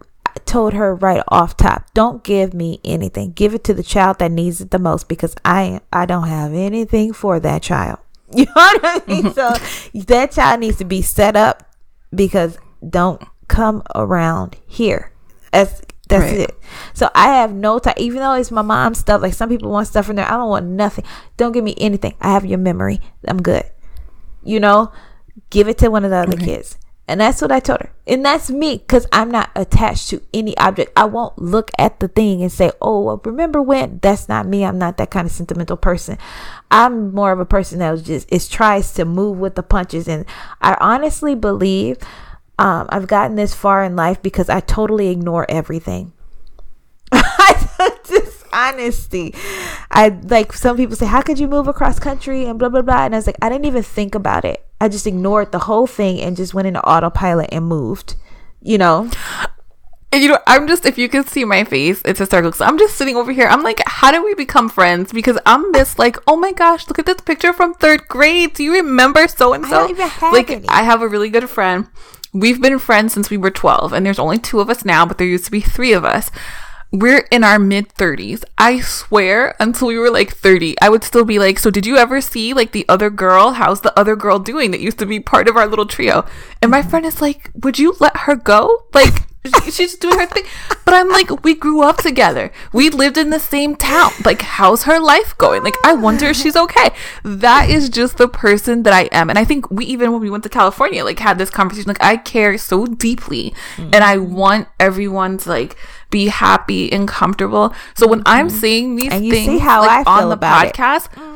[0.46, 3.32] told her right off top, don't give me anything.
[3.32, 6.54] Give it to the child that needs it the most because I I don't have
[6.54, 8.00] anything for that child.
[8.36, 9.34] You know what I mean?
[9.34, 9.54] so
[9.94, 11.72] that child needs to be set up
[12.14, 15.12] because don't come around here.
[15.52, 16.40] That's that's Right.
[16.42, 16.60] it.
[16.94, 19.22] So I have no time, even though it's my mom's stuff.
[19.22, 20.26] Like some people want stuff from there.
[20.28, 21.06] I don't want nothing.
[21.38, 22.16] Don't give me anything.
[22.22, 23.00] I have your memory.
[23.28, 23.64] I'm good.
[24.44, 24.92] You know,
[25.50, 26.78] give it to one of the other kids.
[27.08, 27.92] And that's what I told her.
[28.08, 30.92] And that's me because I'm not attached to any object.
[30.96, 34.00] I won't look at the thing and say, oh, well, remember when?
[34.02, 34.66] That's not me.
[34.66, 36.18] I'm not that kind of sentimental person.
[36.72, 40.08] I'm more of a person that just, is tries to move with the punches.
[40.08, 40.26] And
[40.62, 41.98] I honestly believe
[42.58, 46.14] um, I've gotten this far in life because I totally ignore everything.
[48.08, 49.34] just honesty.
[49.92, 53.06] I like some people say, How could you move across country and blah blah blah?
[53.06, 54.66] And I was like, I didn't even think about it.
[54.80, 58.16] I just ignored the whole thing and just went into autopilot and moved.
[58.62, 59.10] You know?
[60.12, 62.54] And you know, I'm just if you can see my face, it's hysterical.
[62.54, 63.48] So I'm just sitting over here.
[63.48, 65.12] I'm like, how do we become friends?
[65.12, 68.54] Because I'm this like, oh my gosh, look at this picture from third grade.
[68.54, 69.82] Do you remember so and so?
[69.82, 70.70] don't even have Like, any.
[70.70, 71.88] I have a really good friend.
[72.36, 75.18] We've been friends since we were 12, and there's only two of us now, but
[75.18, 76.30] there used to be three of us.
[76.92, 78.44] We're in our mid 30s.
[78.58, 81.96] I swear, until we were like 30, I would still be like, So, did you
[81.96, 83.52] ever see like the other girl?
[83.52, 86.26] How's the other girl doing that used to be part of our little trio?
[86.62, 88.84] And my friend is like, Would you let her go?
[88.94, 89.25] Like,
[89.72, 90.44] she's doing her thing.
[90.86, 92.52] But I'm like, We grew up together.
[92.74, 94.12] We lived in the same town.
[94.24, 95.64] Like, how's her life going?
[95.64, 96.92] Like, I wonder if she's okay.
[97.24, 99.30] That is just the person that I am.
[99.30, 101.88] And I think we even, when we went to California, like, had this conversation.
[101.88, 103.94] Like, I care so deeply mm.
[103.94, 105.78] and I want everyone to, like,
[106.10, 107.74] be happy and comfortable.
[107.96, 108.52] So when I'm mm.
[108.52, 110.74] saying these And you things see how like, I on feel the about it.
[110.74, 111.35] Mm.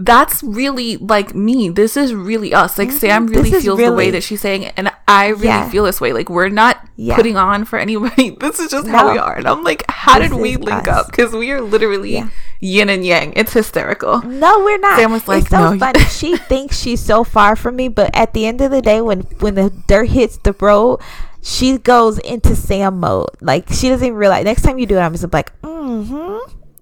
[0.00, 1.68] That's really like me.
[1.70, 2.78] This is really us.
[2.78, 5.68] Like Sam really feels the way that she's saying it, and I really Yeah.
[5.70, 6.12] feel this way.
[6.12, 7.16] Like we're not Yeah.
[7.16, 8.30] putting on for anybody.
[8.40, 9.34] This is just how we are.
[9.36, 10.96] And I'm like, how This did we link us.
[10.96, 11.06] up?
[11.10, 12.28] Because we are literally Yeah.
[12.60, 13.32] yin and yang.
[13.34, 14.22] It's hysterical.
[14.22, 14.98] No, we're not.
[14.98, 16.00] Sam was like, it's so "No, funny.
[16.20, 19.22] she thinks she's so far from me, but at the end of the day, when
[19.40, 21.00] when the dirt hits the road,
[21.42, 23.30] she goes into Sam mode.
[23.40, 24.44] Like she doesn't even realize.
[24.44, 26.38] Next time you do it, I'm just like, mm-hmm.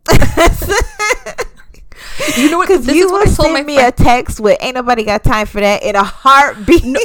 [2.37, 2.69] You know what?
[2.69, 3.95] Because This you is will what I told my send me friend.
[3.99, 6.99] a text with "Ain't nobody got time for that" in a heartbeat.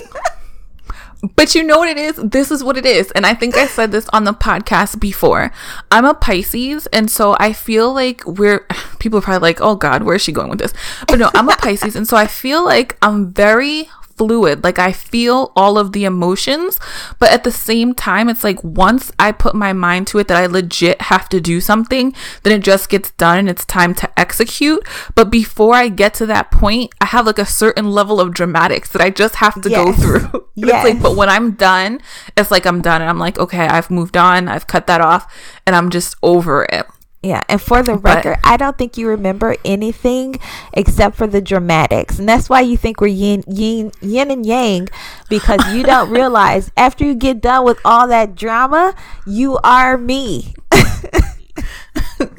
[1.36, 2.16] But you know what it is?
[2.16, 3.12] This is what it is.
[3.12, 5.52] And I think I said this on the podcast before.
[5.92, 6.88] I'm a Pisces.
[6.88, 8.66] And so I feel like we're,
[9.00, 10.74] people are probably like, oh God, where's she going with this?
[11.08, 11.96] But no, I'm a Pisces.
[11.96, 13.88] And so I feel like I'm very
[14.22, 14.64] fluid.
[14.64, 16.80] Like I feel all of the emotions.
[17.18, 20.38] But at the same time, it's like once I put my mind to it that
[20.38, 24.20] I legit have to do something, then it just gets done and it's time to
[24.20, 24.88] execute.
[25.16, 28.92] But before I get to that point, I have like a certain level of dramatics
[28.92, 30.48] that I just have to go through.
[30.56, 32.02] It's like, but when I'm done,
[32.38, 35.26] it's like I'm done and I'm like, okay, I've moved on, I've cut that off,
[35.66, 36.86] and I'm just over it.
[37.24, 40.40] Yeah, and for the But- record, I don't think you remember anything
[40.74, 44.90] except for the dramatics, and that's why you think we're yin, yin, yin and yang,
[45.30, 48.96] because you don't realize after you get done with all that drama,
[49.28, 50.56] you are me.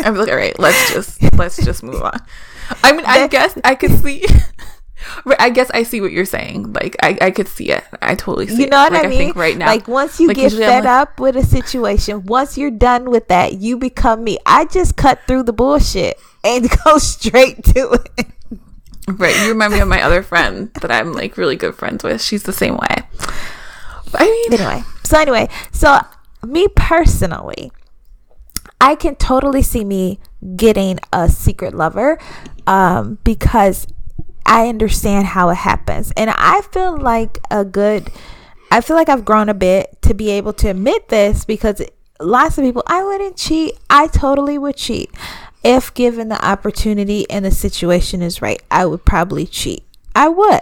[0.01, 2.19] I'm like, all right, let's just let's just move on.
[2.83, 4.25] I mean, I guess I could see.
[5.39, 6.73] I guess I see what you're saying.
[6.73, 7.85] Like, I, I could see it.
[8.01, 8.71] I totally see You it.
[8.71, 9.19] know what like, I mean?
[9.19, 12.57] think right now, like once you like, get fed like- up with a situation, once
[12.59, 14.39] you're done with that, you become me.
[14.47, 18.27] I just cut through the bullshit and go straight to it.
[19.09, 19.35] Right.
[19.43, 22.23] You remind me of my other friend that I'm like really good friends with.
[22.23, 22.97] She's the same way.
[24.11, 25.99] But I mean, anyway so anyway so
[26.47, 27.71] me personally
[28.81, 30.19] i can totally see me
[30.57, 32.19] getting a secret lover
[32.67, 33.87] um because
[34.47, 38.11] i understand how it happens and i feel like a good
[38.71, 41.83] i feel like i've grown a bit to be able to admit this because
[42.21, 45.11] lots of people i wouldn't cheat i totally would cheat
[45.65, 50.61] if given the opportunity and the situation is right i would probably cheat i would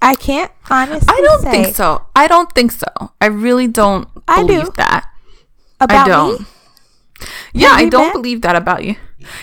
[0.00, 2.02] i can't honestly I don't think so.
[2.16, 2.86] I don't think so.
[3.20, 4.72] I really don't I believe do.
[4.76, 5.08] that.
[5.80, 6.40] about I don't.
[6.40, 6.46] me
[7.52, 8.96] Yeah, I don't believe that about you.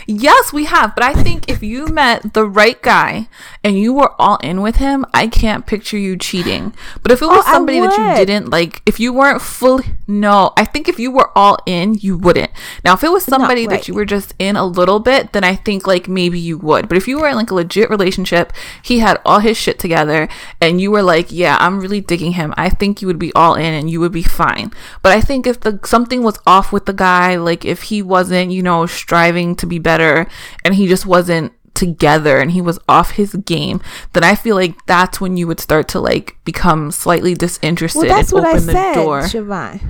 [0.08, 3.28] Yes, we have, but I think if you met the right guy
[3.64, 6.74] and you were all in with him, I can't picture you cheating.
[7.04, 9.86] But if it oh, was Oh, somebody that you didn't like, if you weren't fully,
[10.08, 12.52] no, I think if you were all in, you wouldn't.
[12.84, 13.78] Now, if it was somebody right.
[13.78, 16.88] that you were just in a little bit, then I think like maybe you would.
[16.88, 20.28] But if you were in like a legit relationship, he had all his shit together,
[20.62, 23.56] and you were like, yeah, I'm really digging him, I think you would be all
[23.56, 24.72] in and you would be fine.
[25.02, 28.52] But I think if the something was off with the guy, like if he wasn't,
[28.52, 30.28] you know, striving to be better
[30.66, 33.82] and he just wasn't together and he was off his game,
[34.14, 38.10] then I feel like that's when you would start to like become slightly disinterested Well,
[38.10, 39.22] that's and what I the said, door.
[39.22, 39.82] Shavon.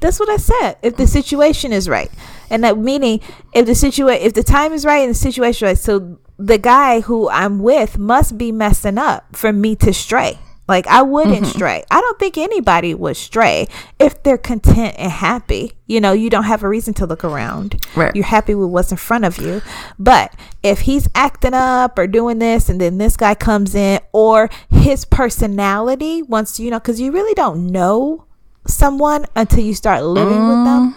[0.00, 0.76] That's what I said.
[0.82, 2.10] If the situation is right,
[2.50, 3.20] and that meaning
[3.52, 7.00] if the situation, if the time is right and the situation right, so the guy
[7.00, 10.38] who I'm with must be messing up for me to stray.
[10.68, 11.44] Like I wouldn't Mm-hmm.
[11.44, 11.84] stray.
[11.90, 13.66] I don't think anybody would stray
[13.98, 15.72] if they're content and happy.
[15.86, 17.82] You know, you don't have a reason to look around.
[17.96, 18.14] Right.
[18.14, 19.62] You're happy with what's in front of you.
[19.98, 24.50] But if he's acting up or doing this and then this guy comes in or
[24.68, 28.26] his personality wants you know, because you really don't know
[28.66, 30.94] someone until you start living with them.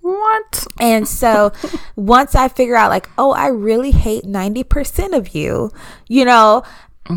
[0.00, 0.66] What?
[0.80, 1.52] And so
[1.96, 5.70] once I figure out, like, oh, I really hate 90% of you,
[6.08, 6.62] you know,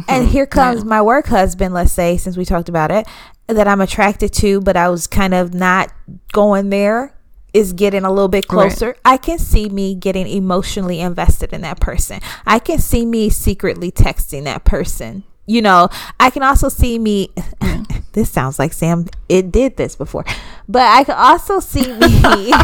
[0.08, 3.08] and here comes my work husband, let's say, since we talked about it,
[3.48, 5.92] that I'm attracted to, but I was kind of not
[6.34, 7.14] going there,
[7.54, 8.70] is getting a little bit Right.
[8.70, 8.96] closer.
[9.06, 12.20] I can see me getting emotionally invested in that person.
[12.46, 15.24] I can see me secretly texting that person.
[15.46, 17.30] You know, I can also see me.
[18.14, 19.06] this sounds like Sam.
[19.30, 20.26] It did this before,
[20.68, 22.52] but I can also see me.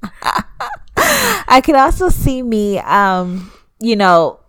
[0.96, 4.40] I can also see me, um, you know,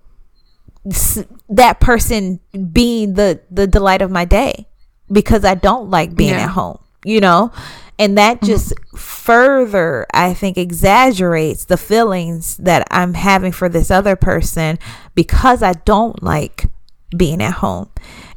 [1.49, 2.39] that person
[2.71, 4.67] being the the delight of my day
[5.12, 6.43] because I don't like being Yeah.
[6.43, 7.52] at home, you know,
[7.97, 8.45] and that mm-hmm.
[8.45, 14.80] just further, I think, exaggerates the feelings that I'm having for this other person
[15.15, 16.67] because I don't like
[17.15, 17.89] being at home.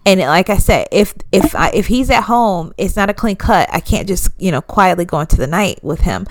[0.05, 3.37] And like I said, if if I, if he's at home, it's not a clean
[3.37, 3.69] cut.
[3.73, 6.27] I can't just you know quietly go into the night with him.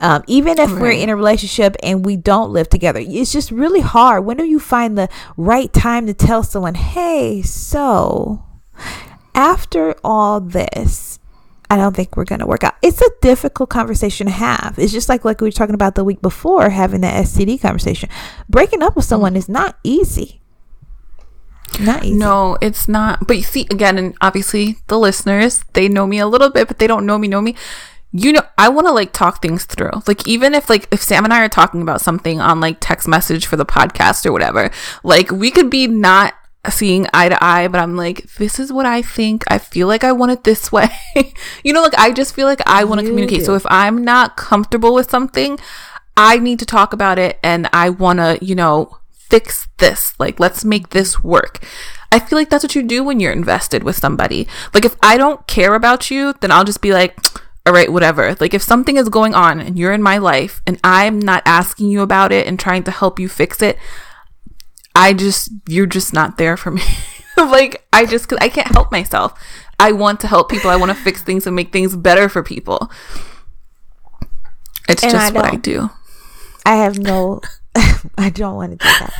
[0.00, 3.80] Um, even if we're in a relationship and we don't live together, it's just really
[3.80, 4.24] hard.
[4.24, 8.42] When do you find the right time to tell someone, "Hey, so
[9.34, 11.20] after all this,
[11.70, 14.74] I don't think we're gonna work out." It's a difficult conversation to have.
[14.78, 18.08] It's just like like we were talking about the week before, having that STD conversation.
[18.48, 20.40] Breaking up with someone is not easy.
[21.80, 22.14] Not easy.
[22.14, 23.26] No, it's not.
[23.26, 26.78] But you see, again, and obviously the listeners, they know me a little bit, but
[26.78, 27.54] they don't know me, know me.
[28.16, 29.90] You know, I want to like talk things through.
[30.06, 33.08] Like, even if like, if Sam and I are talking about something on like text
[33.08, 34.70] message for the podcast or whatever,
[35.02, 36.32] like, we could be not
[36.70, 39.42] seeing eye to eye, but I'm like, this is what I think.
[39.48, 40.88] I feel like I want it this way.
[41.64, 43.40] you know, like, I just feel like I want to communicate.
[43.40, 43.46] do.
[43.46, 45.58] So if I'm not comfortable with something,
[46.16, 50.14] I need to talk about it and I want to, you know, fix this.
[50.20, 51.64] Like, let's make this work.
[52.12, 54.46] I feel like that's what you do when you're invested with somebody.
[54.72, 57.18] Like, if I don't care about you, then I'll just be like,
[57.66, 58.36] all right, whatever.
[58.40, 61.88] Like, if something is going on and you're in my life and I'm not asking
[61.88, 63.78] you about it and trying to help you fix it,
[64.94, 66.82] I just, you're just not there for me.
[67.36, 69.32] like, I just, cause I can't help myself.
[69.80, 70.70] I want to help people.
[70.70, 72.90] I want to fix things and make things better for people.
[74.88, 75.90] It's And just I what I don't.
[76.66, 77.40] I have no,
[78.18, 79.12] I don't want to do that.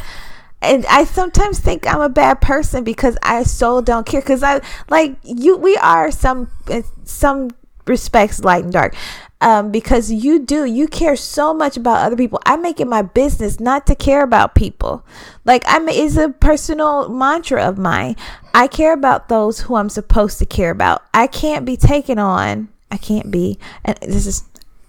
[0.60, 4.20] And I sometimes think I'm a bad person because I so don't care.
[4.20, 7.50] Because I like you, we are some eh, some
[7.86, 8.94] respects light and dark.
[9.40, 12.40] Um, because you do, you care so much about other people.
[12.46, 15.04] I make it my business not to care about people.
[15.44, 18.16] Like I'm, it's a personal mantra of mine.
[18.54, 21.04] I care about those who I'm supposed to care about.
[21.12, 22.68] I can't be taken on.
[22.90, 24.44] I can't be, and this is,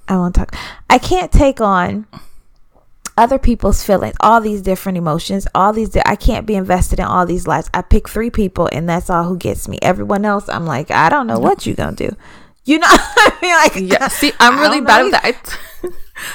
[0.08, 0.56] I won't talk.
[0.90, 2.06] I can't take on
[3.18, 5.90] other people's feelings, all these different emotions, all these.
[5.90, 7.70] Di- I can't be invested in all these lives.
[7.74, 9.80] I pick three people, and that's all who gets me.
[9.82, 12.16] Everyone else, I'm like, I don't know what you're gonna do.
[12.66, 15.60] You know, I mean, like, Yeah, see, I'm really bad know at that.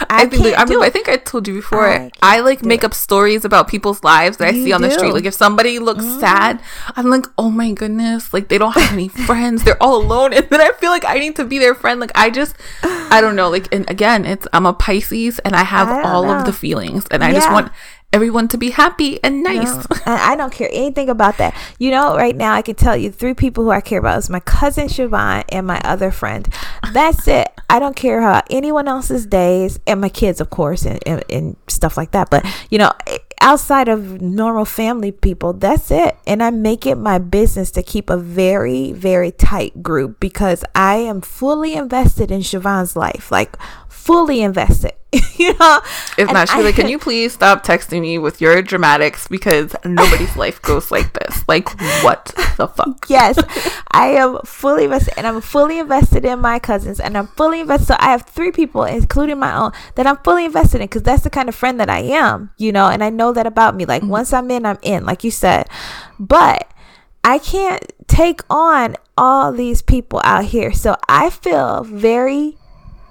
[0.08, 1.88] I, I think, like, I, mean, do I think I told you before.
[1.88, 2.86] I I, like make it.
[2.86, 5.12] up stories about people's lives that I see on the street.
[5.12, 6.20] Like if somebody looks mm.
[6.20, 6.62] sad,
[6.94, 9.64] I'm like, oh my goodness, like they don't have any friends.
[9.64, 11.98] They're all alone, and then I feel like I need to be their friend.
[11.98, 13.50] Like I just, I don't know.
[13.50, 16.38] Like and again, it's I'm a Pisces, and I have I all know.
[16.38, 17.72] of the feelings, and I just want
[18.12, 19.64] everyone to be happy and nice.
[19.64, 21.54] No, I I don't care anything about that.
[21.78, 24.30] You know, right now I can tell you three people who I care about is
[24.30, 26.48] my cousin Shavon and my other friend.
[26.92, 27.48] That's it.
[27.68, 31.56] I don't care about anyone else's days and my kids, of course, and, and, and
[31.68, 32.30] stuff like that.
[32.30, 32.92] But you know,
[33.40, 36.16] outside of normal family people, that's it.
[36.26, 40.96] And I make it my business to keep a very, very tight group because I
[40.96, 43.56] am fully invested in Shavon's life, like
[44.10, 44.92] fully invested.
[45.38, 45.80] you know,
[46.18, 49.76] If not, she's I- like, can you please stop texting me with your dramatics because
[49.84, 51.44] nobody's life goes like this.
[51.46, 51.68] Like
[52.02, 53.06] what the fuck?
[53.08, 53.38] yes,
[53.92, 57.86] I am fully invested, and I'm fully invested in my cousins, and I'm fully invested.
[57.86, 61.22] So I have three people, including my own, that I'm fully invested in because that's
[61.22, 63.84] the kind of friend that I am, you know, and I know that about me.
[63.84, 64.10] Like mm-hmm.
[64.10, 65.68] once I'm in, I'm in, like you said.
[66.18, 66.68] But
[67.22, 72.56] I can't take on all these people out here, so I feel very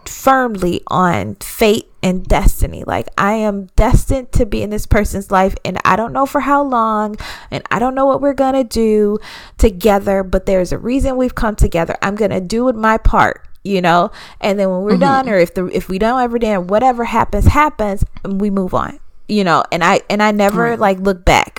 [0.09, 2.83] firmly on fate and destiny.
[2.85, 6.41] Like I am destined to be in this person's life and I don't know for
[6.41, 7.17] how long
[7.51, 9.19] and I don't know what we're to do
[9.57, 11.95] together, but there's a reason we've come together.
[12.01, 15.01] I'm to do my part you know and then when we're mm-hmm.
[15.01, 18.97] done or if the if we don't ever done whatever happens happens we move on
[19.27, 20.79] you know and i and i never right.
[20.79, 21.58] like look back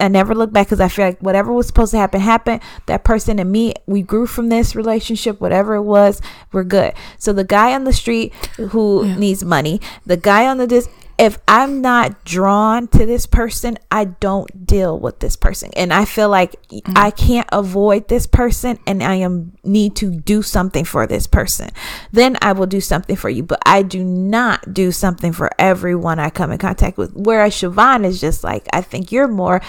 [0.00, 2.62] I never look back because I feel like whatever was supposed to happen happened.
[2.86, 6.20] That person and me, we grew from this relationship, whatever it was,
[6.52, 6.94] we're good.
[7.18, 9.16] So the guy on the street who yeah.
[9.16, 14.04] needs money, the guy on the disc, if I'm not drawn to this person, I
[14.04, 15.70] don't deal with this person.
[15.76, 16.92] And I feel like mm-hmm.
[16.94, 21.70] I can't avoid this person and I am need to do something for this person.
[22.12, 23.42] Then I will do something for you.
[23.42, 27.12] But I do not do something for everyone I come in contact with.
[27.14, 29.60] Whereas Shavon is just like, I think you're more,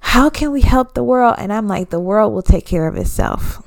[0.00, 1.36] how can we help the world?
[1.38, 3.62] And I'm like, the world will take care of itself.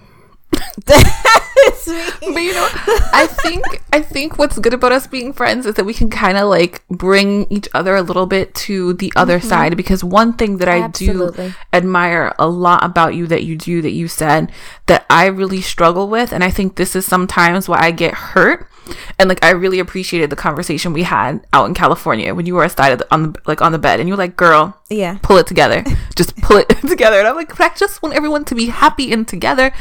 [0.85, 2.67] but you know,
[3.13, 6.37] I think I think what's good about us being friends is that we can kind
[6.37, 9.47] of like bring each other a little bit to the other mm-hmm.
[9.47, 9.77] side.
[9.77, 11.45] Because one thing that Absolutely.
[11.45, 14.51] I do admire a lot about you that you do that you said
[14.87, 18.69] that I really struggle with, and I think this is sometimes why I get hurt.
[19.17, 22.63] And like I really appreciated the conversation we had out in California when you were
[22.63, 25.83] aside on the like on the bed, and you're like, "Girl, yeah, pull it together,
[26.15, 29.27] just pull it together." And I'm like, "I just want everyone to be happy and
[29.27, 29.71] together."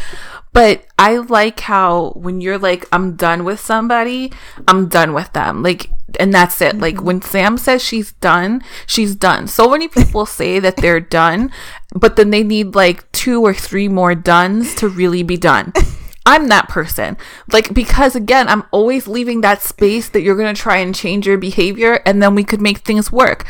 [0.55, 4.33] But I like how when you're like, I'm done with somebody,
[4.69, 5.65] I'm done with them.
[5.65, 5.91] Like,
[6.21, 6.75] and that's it.
[6.75, 6.81] Mm-hmm.
[6.81, 9.49] Like when Sam says she's done, she's done.
[9.49, 11.51] So many people say that they're done,
[11.93, 15.73] but then they need like two or three more duns to really be done.
[16.27, 17.17] I'm that person.
[17.53, 21.27] Like, because again, I'm always leaving that space that you're going to try and change
[21.27, 23.45] your behavior and then we could make things work.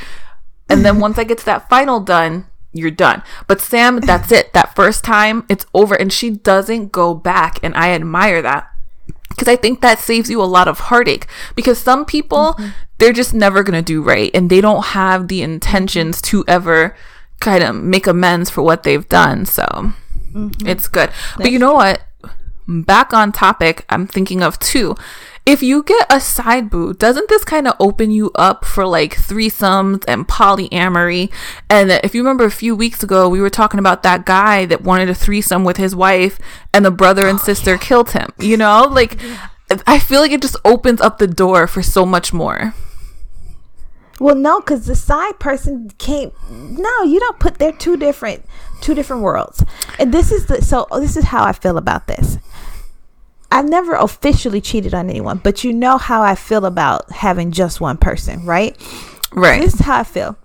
[0.71, 3.23] And then once I get to that final done, you're done.
[3.47, 4.53] But Sam, that's it.
[4.53, 5.95] That first time, it's over.
[5.95, 7.59] And she doesn't go back.
[7.63, 8.71] And I admire that.
[9.31, 11.27] Because I think that saves you a lot of heartache.
[11.55, 12.69] Because some people, mm-hmm.
[12.99, 14.31] they're just never going to do right.
[14.35, 16.97] And they don't have the intentions to ever
[17.41, 19.47] kind of make amends for what they've done.
[19.47, 19.65] So
[20.33, 20.67] mm-hmm.
[20.67, 21.09] it's good.
[21.11, 22.03] That's but you know what?
[22.67, 24.97] Back on topic, I'm thinking of two
[25.47, 29.15] if you get a side boo, doesn't this kind of open you up for like
[29.15, 31.31] threesomes and polyamory?
[31.69, 34.83] And if you remember a few weeks ago, we were talking about that guy that
[34.83, 36.39] wanted a threesome with his wife
[36.73, 37.79] and the brother and oh, sister yeah.
[37.79, 38.31] killed him.
[38.39, 39.19] You know, like
[39.87, 42.75] I feel like it just opens up the door for so much more.
[44.21, 46.33] Well, no, because the side person can't.
[46.51, 47.59] No, you don't put.
[47.59, 48.47] They're two different,
[48.81, 49.65] two different worlds.
[49.99, 50.63] And this is the.
[50.63, 52.39] So this is how I feel about this.
[53.55, 57.81] I've never officially cheated on anyone, but you know how I feel about having just
[57.81, 58.77] one person, right?
[59.33, 59.63] Right.
[59.63, 60.37] This is how I feel.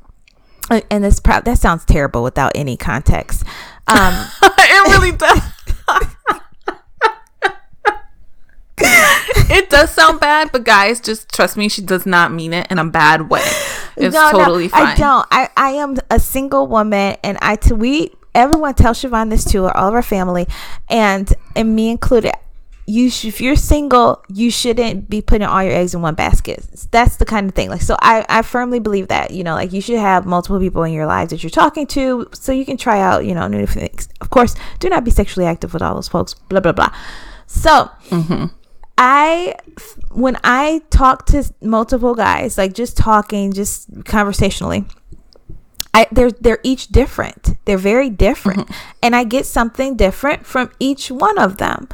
[0.91, 3.43] And this pro- that sounds terrible without any context.
[3.88, 5.41] Um, it really does.
[9.49, 12.78] it does sound bad, but guys, just trust me, she does not mean it in
[12.78, 13.41] a bad way.
[13.97, 14.86] It's no, totally no, fine.
[14.86, 15.28] I don't.
[15.32, 19.66] I, I am a single woman and I t- we everyone tells Shavon this too,
[19.66, 20.45] or all of our family,
[20.89, 22.34] and and me included
[22.89, 26.65] you sh- if you're single you shouldn't be putting all your eggs in one basket
[26.91, 29.71] that's the kind of thing like so i i firmly believe that you know like
[29.71, 32.77] you should have multiple people in your lives that you're talking to so you can
[32.77, 35.93] try out you know new things of course do not be sexually active with all
[35.93, 36.93] those folks blah blah blah
[37.45, 38.45] so mm-hmm.
[38.99, 39.55] I
[40.11, 44.85] when I talk to multiple guys, like just talking, just conversationally,
[45.93, 47.55] I they're they're each different.
[47.63, 48.97] They're very different, mm-hmm.
[49.01, 51.87] and I get something different from each one of them.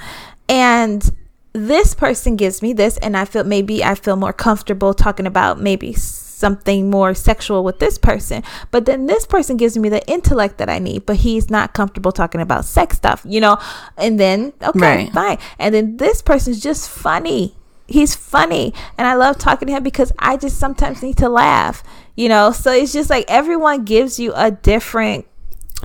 [0.47, 1.09] And
[1.53, 5.59] this person gives me this and I feel maybe I feel more comfortable talking about
[5.59, 8.43] maybe something more sexual with this person.
[8.71, 12.11] But then this person gives me the intellect that I need, but he's not comfortable
[12.11, 13.57] talking about sex stuff, you know?
[13.97, 15.13] And then okay, right.
[15.13, 15.37] fine.
[15.57, 17.55] And then this person's just funny.
[17.87, 18.73] He's funny.
[18.97, 21.83] And I love talking to him because I just sometimes need to laugh,
[22.15, 22.51] you know?
[22.51, 25.25] So it's just like everyone gives you a different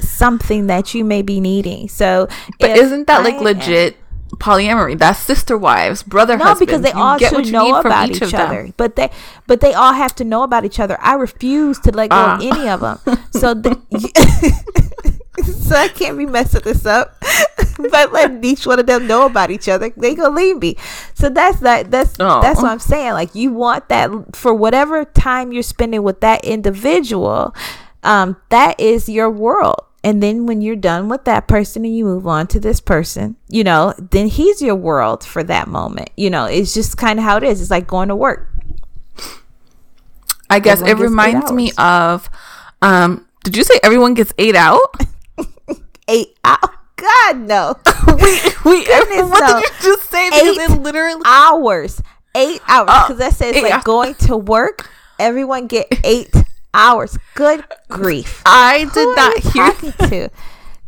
[0.01, 1.89] something that you may be needing.
[1.89, 3.97] So, but isn't that like legit?
[4.41, 4.99] Polyamory.
[4.99, 6.61] That's sister wives, brother no, husbands.
[6.67, 8.73] because they you all should know about each, each other.
[8.77, 9.11] But they,
[9.47, 10.99] but they all have to know about each other.
[11.01, 12.35] I refuse to let go uh.
[12.35, 12.57] of ah.
[12.57, 12.99] any of them.
[13.33, 13.79] So, the,
[15.45, 17.17] so I can't be messing this up.
[17.91, 20.77] but letting each one of them know about each other, they gonna leave me.
[21.15, 21.91] So that's that.
[21.91, 22.43] That's oh.
[22.43, 23.13] that's what I'm saying.
[23.13, 27.55] Like you want that for whatever time you're spending with that individual.
[28.03, 32.05] Um, that is your world and then when you're done with that person and you
[32.05, 36.11] move on to this person, you know, then he's your world for that moment.
[36.17, 37.61] You know, it's just kind of how it is.
[37.61, 38.49] It's like going to work.
[40.49, 42.29] I guess everyone it reminds me of
[42.83, 44.97] um did you say everyone gets 8 out?
[46.09, 46.71] 8 out.
[46.97, 47.77] God no.
[48.09, 49.61] we we what no.
[49.61, 50.29] did you just say?
[50.29, 52.03] Eight literally hours
[52.35, 53.85] eight hours because that says like hours.
[53.85, 54.91] going to work.
[55.19, 56.33] Everyone get eight
[56.75, 57.19] hours.
[57.35, 58.43] Good grief.
[58.47, 59.53] I Who did are not hear.
[59.73, 60.31] talking to?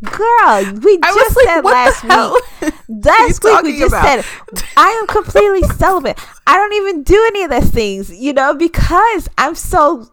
[0.05, 2.75] Girl, we I just like, said last week.
[3.05, 4.25] Last week we just about?
[4.25, 6.19] said I am completely celibate.
[6.45, 10.11] I don't even do any of those things, you know, because I'm so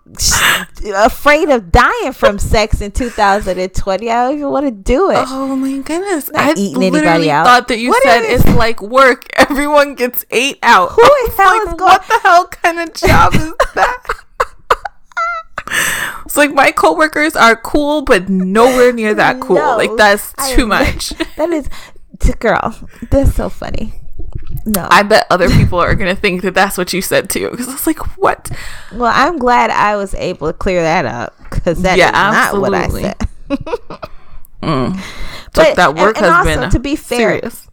[0.96, 4.10] afraid of dying from sex in 2020.
[4.12, 5.26] I don't even want to do it.
[5.28, 6.30] Oh my goodness!
[6.32, 7.48] Not I literally out.
[7.48, 9.26] thought that you What said it's like work.
[9.38, 10.92] Everyone gets eight out.
[10.92, 14.04] Who the hell like, is going- What the hell kind of job is that?
[16.26, 19.56] It's like my coworkers are cool, but nowhere near that cool.
[19.58, 21.10] No, like that's too much.
[21.38, 21.70] That is,
[22.40, 22.76] girl,
[23.12, 23.94] that's so funny.
[24.66, 27.50] No, I bet other people are gonna think that that's what you said too.
[27.52, 28.50] Because it's like, what?
[28.94, 32.60] well, I'm glad I was able to clear that up because that is Yeah, not
[32.60, 33.14] what I absolutely.
[33.50, 34.10] said.
[34.62, 35.00] Mm.
[35.56, 37.68] But But- that work and- and has also, been to be fair, serious.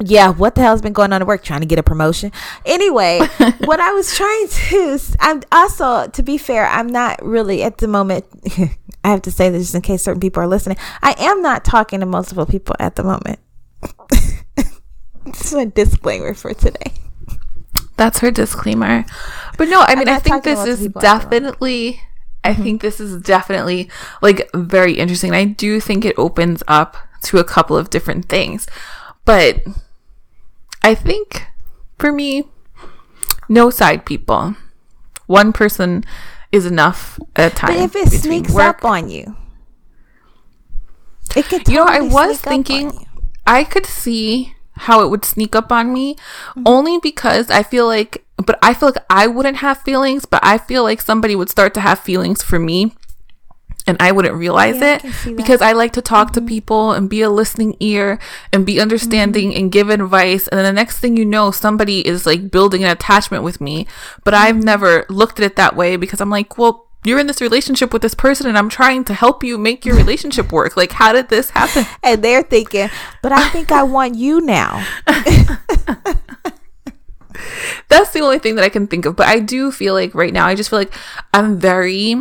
[0.00, 1.44] Yeah, what the hell's been going on at work?
[1.44, 2.32] Trying to get a promotion.
[2.64, 3.18] Anyway,
[3.64, 7.88] what I was trying to, I'm also, to be fair, I'm not really at the
[7.88, 8.24] moment.
[9.04, 10.78] I have to say this just in case certain people are listening.
[11.02, 13.38] I am not talking to multiple people at the moment.
[15.24, 16.92] This is my disclaimer for today.
[17.96, 19.04] That's her disclaimer.
[19.56, 21.30] But no, I mean, I think this is people at the moment.
[21.30, 22.00] definitely.
[22.44, 22.62] I mm-hmm.
[22.62, 23.88] think this is definitely
[24.20, 25.32] like very interesting.
[25.32, 28.66] I do think it opens up to a couple of different things.
[29.24, 29.62] But
[30.82, 31.46] I think
[31.98, 32.44] for me,
[33.48, 34.56] no side people.
[35.26, 36.04] One person
[36.50, 37.74] is enough at a time.
[37.74, 39.36] But if it sneaks work- up on you,
[41.36, 43.06] it could you know, I was thinking.
[43.46, 46.62] I could see how it would sneak up on me Mm-hmm.
[46.66, 50.58] only because I feel like, but I feel like I wouldn't have feelings, but I
[50.58, 52.94] feel like somebody would start to have feelings for me.
[53.86, 55.36] And I wouldn't realize Yeah, it that.
[55.36, 56.44] because I like to talk Mm-hmm.
[56.46, 58.18] to people and be a listening ear
[58.52, 59.58] and be understanding Mm-hmm.
[59.58, 60.46] and give advice.
[60.48, 63.86] And then the next thing you know, somebody is like building an attachment with me.
[64.24, 64.64] But I've Mm-hmm.
[64.64, 68.00] never looked at it that way because I'm like, well, you're in this relationship with
[68.02, 70.76] this person and I'm trying to help you make your relationship work.
[70.76, 71.84] Like, how did this happen?
[72.04, 72.88] And they're thinking,
[73.22, 74.86] but I think I want you now.
[77.88, 79.16] that's the only thing that I can think of.
[79.16, 80.94] But I do feel like right now, I just feel like
[81.34, 82.14] I'm very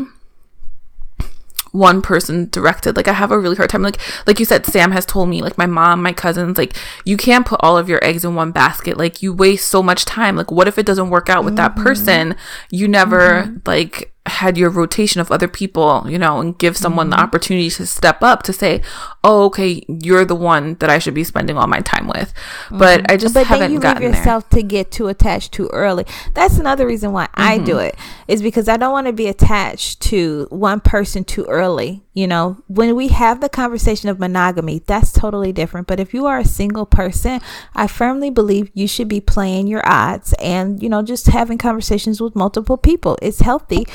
[1.72, 2.96] one person directed.
[2.96, 3.82] Like I have a really hard time.
[3.82, 7.18] Like like you said, Sam has told me, like my mom, my cousins, like you
[7.18, 8.98] can't put all of your eggs in one basket.
[8.98, 10.36] Like you waste so much time.
[10.36, 11.84] Like what if it doesn't work out with that mm-hmm.
[11.84, 12.36] person?
[12.70, 13.58] You never mm-hmm.
[13.66, 17.86] like had your rotation of other people, you know, and give someone the opportunity to
[17.88, 18.82] step up to say,
[19.24, 22.32] "Oh, okay, you're the one that I should be spending all my time with."
[22.70, 24.12] But I just but then haven't you leave gotten there.
[24.12, 26.06] yourself to get too attached too early.
[26.36, 27.80] That's another reason why I do Mm-hmm.
[27.88, 27.96] it
[28.28, 32.04] is because I don't want to be attached to one person too early.
[32.14, 35.88] You know, when we have the conversation of monogamy, that's totally different.
[35.88, 37.40] But if you are a single person,
[37.74, 42.20] I firmly believe you should be playing your odds and you know just having conversations
[42.20, 43.18] with multiple people.
[43.22, 43.86] It's healthy.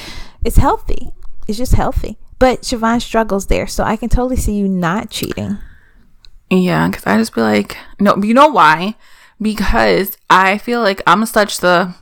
[0.44, 1.10] It's healthy.
[1.46, 2.16] It's just healthy.
[2.38, 5.58] But Shavon struggles there, so I can totally see you not cheating.
[6.50, 8.94] Yeah, because I just be like, no, you know why?
[9.40, 11.94] Because I feel like I'm such the.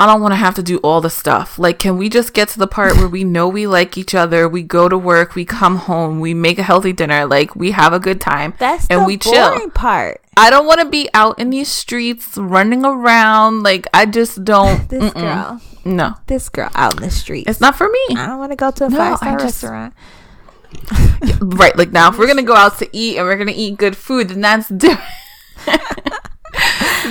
[0.00, 1.58] I don't want to have to do all the stuff.
[1.58, 4.48] Like, can we just get to the part where we know we like each other?
[4.48, 7.92] We go to work, we come home, we make a healthy dinner, like we have
[7.92, 9.70] a good time, That's and the we boring chill.
[9.70, 10.20] part.
[10.36, 13.64] I don't want to be out in these streets running around.
[13.64, 14.78] Like, I just don't.
[14.88, 15.20] This mm-mm.
[15.20, 15.60] girl.
[15.84, 17.48] No, this girl out in the street.
[17.48, 18.06] it's not for me.
[18.16, 19.94] I don't want to go to a No, five star restaurant.
[21.40, 23.96] right like now if we're gonna go out to eat and we're gonna eat good
[23.96, 25.00] food then that's different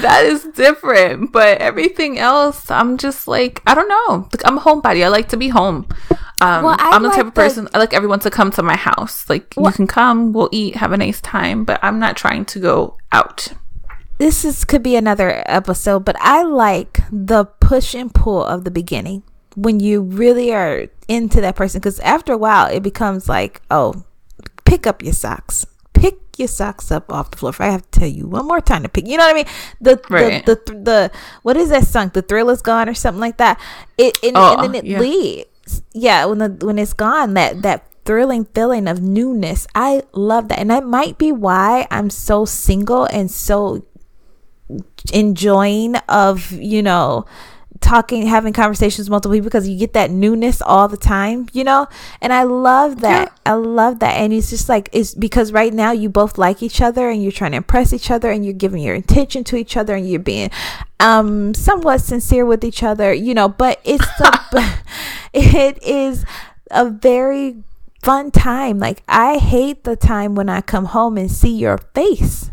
[0.02, 4.62] that is different but everything else i'm just like i don't know like i'm a
[4.62, 5.88] homebody i like to be home
[6.40, 8.64] um, Well, i'm the type like of the- person i like everyone to come to
[8.64, 12.16] my house like you can come we'll eat have a nice time but i'm not
[12.18, 13.50] trying to go out
[14.20, 18.72] This is could be another episode, but I like the push and pull of the
[18.74, 19.22] beginning
[19.56, 21.78] when you really are into that person.
[21.80, 23.94] Because after a while, it becomes like, oh,
[24.66, 25.68] pick up your socks.
[26.08, 27.50] Pick your socks up off the floor.
[27.50, 29.40] If I have to tell you one more time to pick, you know what I
[29.44, 29.50] mean?
[29.82, 30.46] The Right.
[30.46, 31.12] the, the the
[31.44, 32.12] what is that song?
[32.14, 33.60] The thrill is gone or something like that.
[33.98, 35.00] It and, Oh, and then it yeah.
[35.00, 35.82] leaves.
[35.94, 39.68] Yeah, when the when it's gone, that that thrilling feeling of newness.
[39.76, 43.84] I love that, and that might be why I'm so single and so
[45.14, 47.26] enjoying of you know
[47.80, 51.64] talking having conversations with multiple people because you get that newness all the time you
[51.64, 51.88] know?
[52.22, 53.38] And i love that.
[53.46, 54.16] I love that.
[54.16, 57.32] And it's just like it's because right now you both like each other and you're
[57.32, 60.20] trying to impress each other and you're giving your attention to each other and you're
[60.20, 60.50] being
[61.00, 63.48] um somewhat sincere with each other you know?
[63.48, 64.80] But it's the
[65.34, 66.26] it is
[66.72, 67.64] a very
[68.02, 68.80] fun time.
[68.80, 72.50] Like i hate the time when i come home and see your face.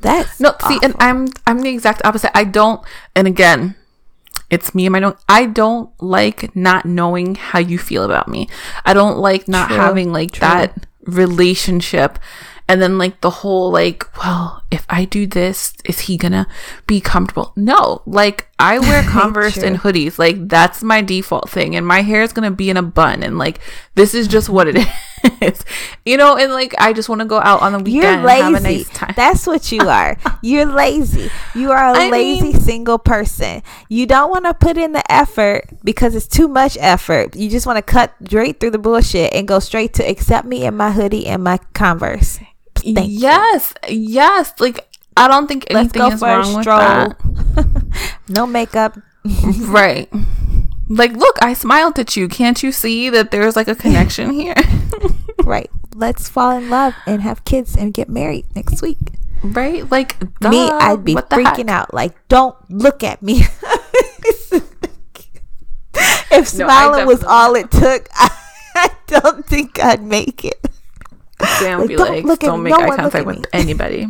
[0.00, 2.36] That's No, see, and I'm I'm the exact opposite.
[2.36, 3.76] I don't, and again,
[4.52, 5.18] it's me and my don't.
[5.28, 8.48] I don't like not knowing how you feel about me.
[8.84, 10.40] I don't like not True, having like true.
[10.40, 12.18] that relationship.
[12.68, 16.46] And then like the whole like, well, if I do this, is he gonna
[16.86, 17.52] be comfortable?
[17.56, 20.18] No, like I wear Converse and hoodies.
[20.18, 23.38] Like that's my default thing, and my hair is gonna be in a bun, and
[23.38, 23.60] like
[23.94, 24.76] this is just what it
[25.42, 25.64] is,
[26.06, 26.36] you know.
[26.36, 28.60] And like I just want to go out on the weekend, You're and have a
[28.60, 28.78] lazy.
[28.78, 29.12] nice time.
[29.14, 30.16] That's what you are.
[30.42, 31.30] You're lazy.
[31.54, 33.62] You are a I lazy mean- single person.
[33.90, 37.36] You don't want to put in the effort because it's too much effort.
[37.36, 40.64] You just want to cut straight through the bullshit and go straight to accept me
[40.64, 42.38] in my hoodie and my Converse.
[42.82, 43.18] Thank you.
[43.18, 44.52] yes, yes.
[44.58, 47.16] Like I don't think anything is wrong with that.
[48.28, 48.98] no makeup.
[49.58, 50.10] right.
[50.88, 52.28] Like, look, I smiled at you.
[52.28, 54.54] Can't you see that there's like a connection here?
[55.44, 55.70] Right.
[55.94, 58.98] Let's fall in love and have kids and get married next week.
[59.42, 59.88] right?
[59.90, 61.68] Like, me, I'd be freaking heck?
[61.68, 61.94] out.
[61.94, 63.44] Like, don't look at me.
[65.94, 70.66] if No, smiling was all it took, I, don't think I'd make it.
[71.58, 72.70] Sam Like, be don't like, look don't me.
[72.70, 74.08] make No eye contact with anybody.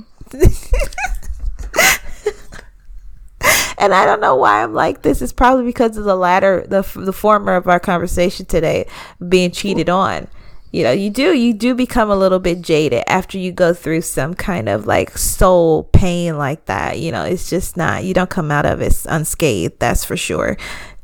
[3.79, 5.21] And I don't know why I'm like this.
[5.23, 8.87] It's probably because of the latter, the the former of our conversation today,
[9.29, 10.29] being cheated on.
[10.71, 14.03] You know, you do you do become a little bit jaded after you go through
[14.03, 17.01] some kind of like soul pain like that.
[17.01, 19.81] You know, it's just not you don't come out of it unscathed.
[19.81, 20.57] That's for sure.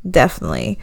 [0.09, 0.79] Definitely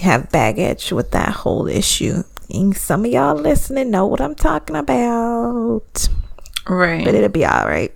[0.00, 2.22] have baggage with that whole issue.
[2.52, 6.08] And some of y'all listening know what I'm talking about
[6.68, 7.04] Right.
[7.04, 7.92] but it'll be all right.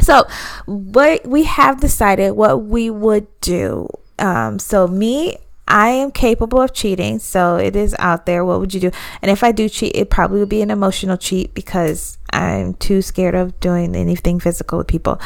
[0.00, 0.26] So,
[0.66, 3.88] what we have decided what we would do.
[4.18, 8.44] Um, so me, I am capable of cheating, so it is out there.
[8.44, 8.90] What would you do?
[9.22, 13.00] And if I do cheat, it probably would be an emotional cheat because I'm too
[13.00, 15.20] scared of doing anything physical with people,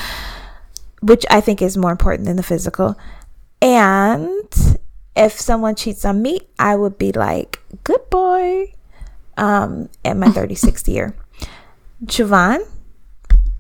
[1.03, 2.96] which I think is more important than the physical.
[3.61, 4.78] And
[5.19, 8.73] if someone cheats on me, I would be like, "Good boy,"
[9.37, 11.14] um, at my 36th year.
[12.07, 12.62] Shavon,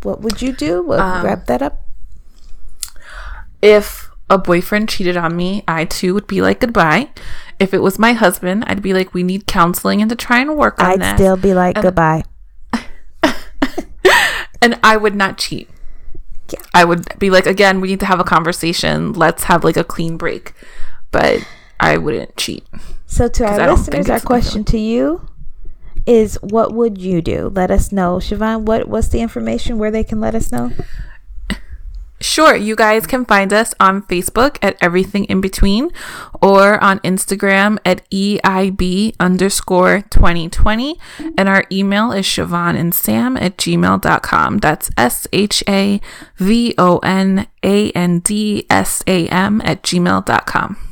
[0.02, 0.82] what would you do?
[0.82, 1.82] We'll Um, wrap that up.
[3.60, 7.08] if a boyfriend cheated on me, I too would be like goodbye.
[7.58, 10.56] If it was my husband, I'd be like, we need counseling and to try and
[10.56, 11.14] work on I'd this.
[11.14, 12.22] still be like, goodbye.
[14.62, 15.68] and I would not cheat.
[16.52, 16.60] Yeah.
[16.72, 19.12] I would be like, again, we need to have a conversation.
[19.12, 20.52] Let's have like a clean break.
[21.10, 21.46] But
[21.80, 22.66] I wouldn't cheat.
[23.06, 25.28] So, to our listeners, our it's a big question to you
[26.06, 27.52] is what would you do?
[27.54, 28.16] Let us know.
[28.16, 30.72] Shavon, what, what's the information where they can let us know?
[32.20, 35.90] Sure, you guys can find us on Facebook at Everything in Between
[36.42, 40.98] or on Instagram at EIB underscore 2020.
[41.36, 44.58] And our email is Shavon and Sam at gmail.com.
[44.58, 46.00] That's S H A
[46.36, 50.87] V O N A N D S A M at gmail.com.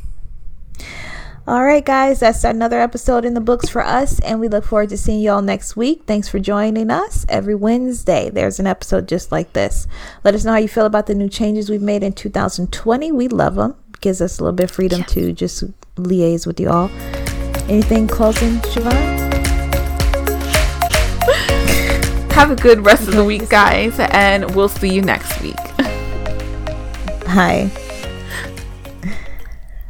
[1.49, 4.88] All right, guys, that's another episode in the books for us, and we look forward
[4.88, 6.03] to seeing y'all next week.
[6.05, 7.24] Thanks for joining us.
[7.28, 9.86] Every Wednesday, there's an episode just like this.
[10.24, 13.12] Let us know how you feel about the new changes we've made in 2020.
[13.12, 13.76] We love them.
[14.01, 15.62] Gives us a little bit of freedom to just
[15.94, 16.90] liaise with y'all.
[17.70, 18.92] Anything closing, Shavon?
[22.32, 25.55] Have a good rest of the week, guys, and we'll see you next week.
[27.28, 27.70] Hi.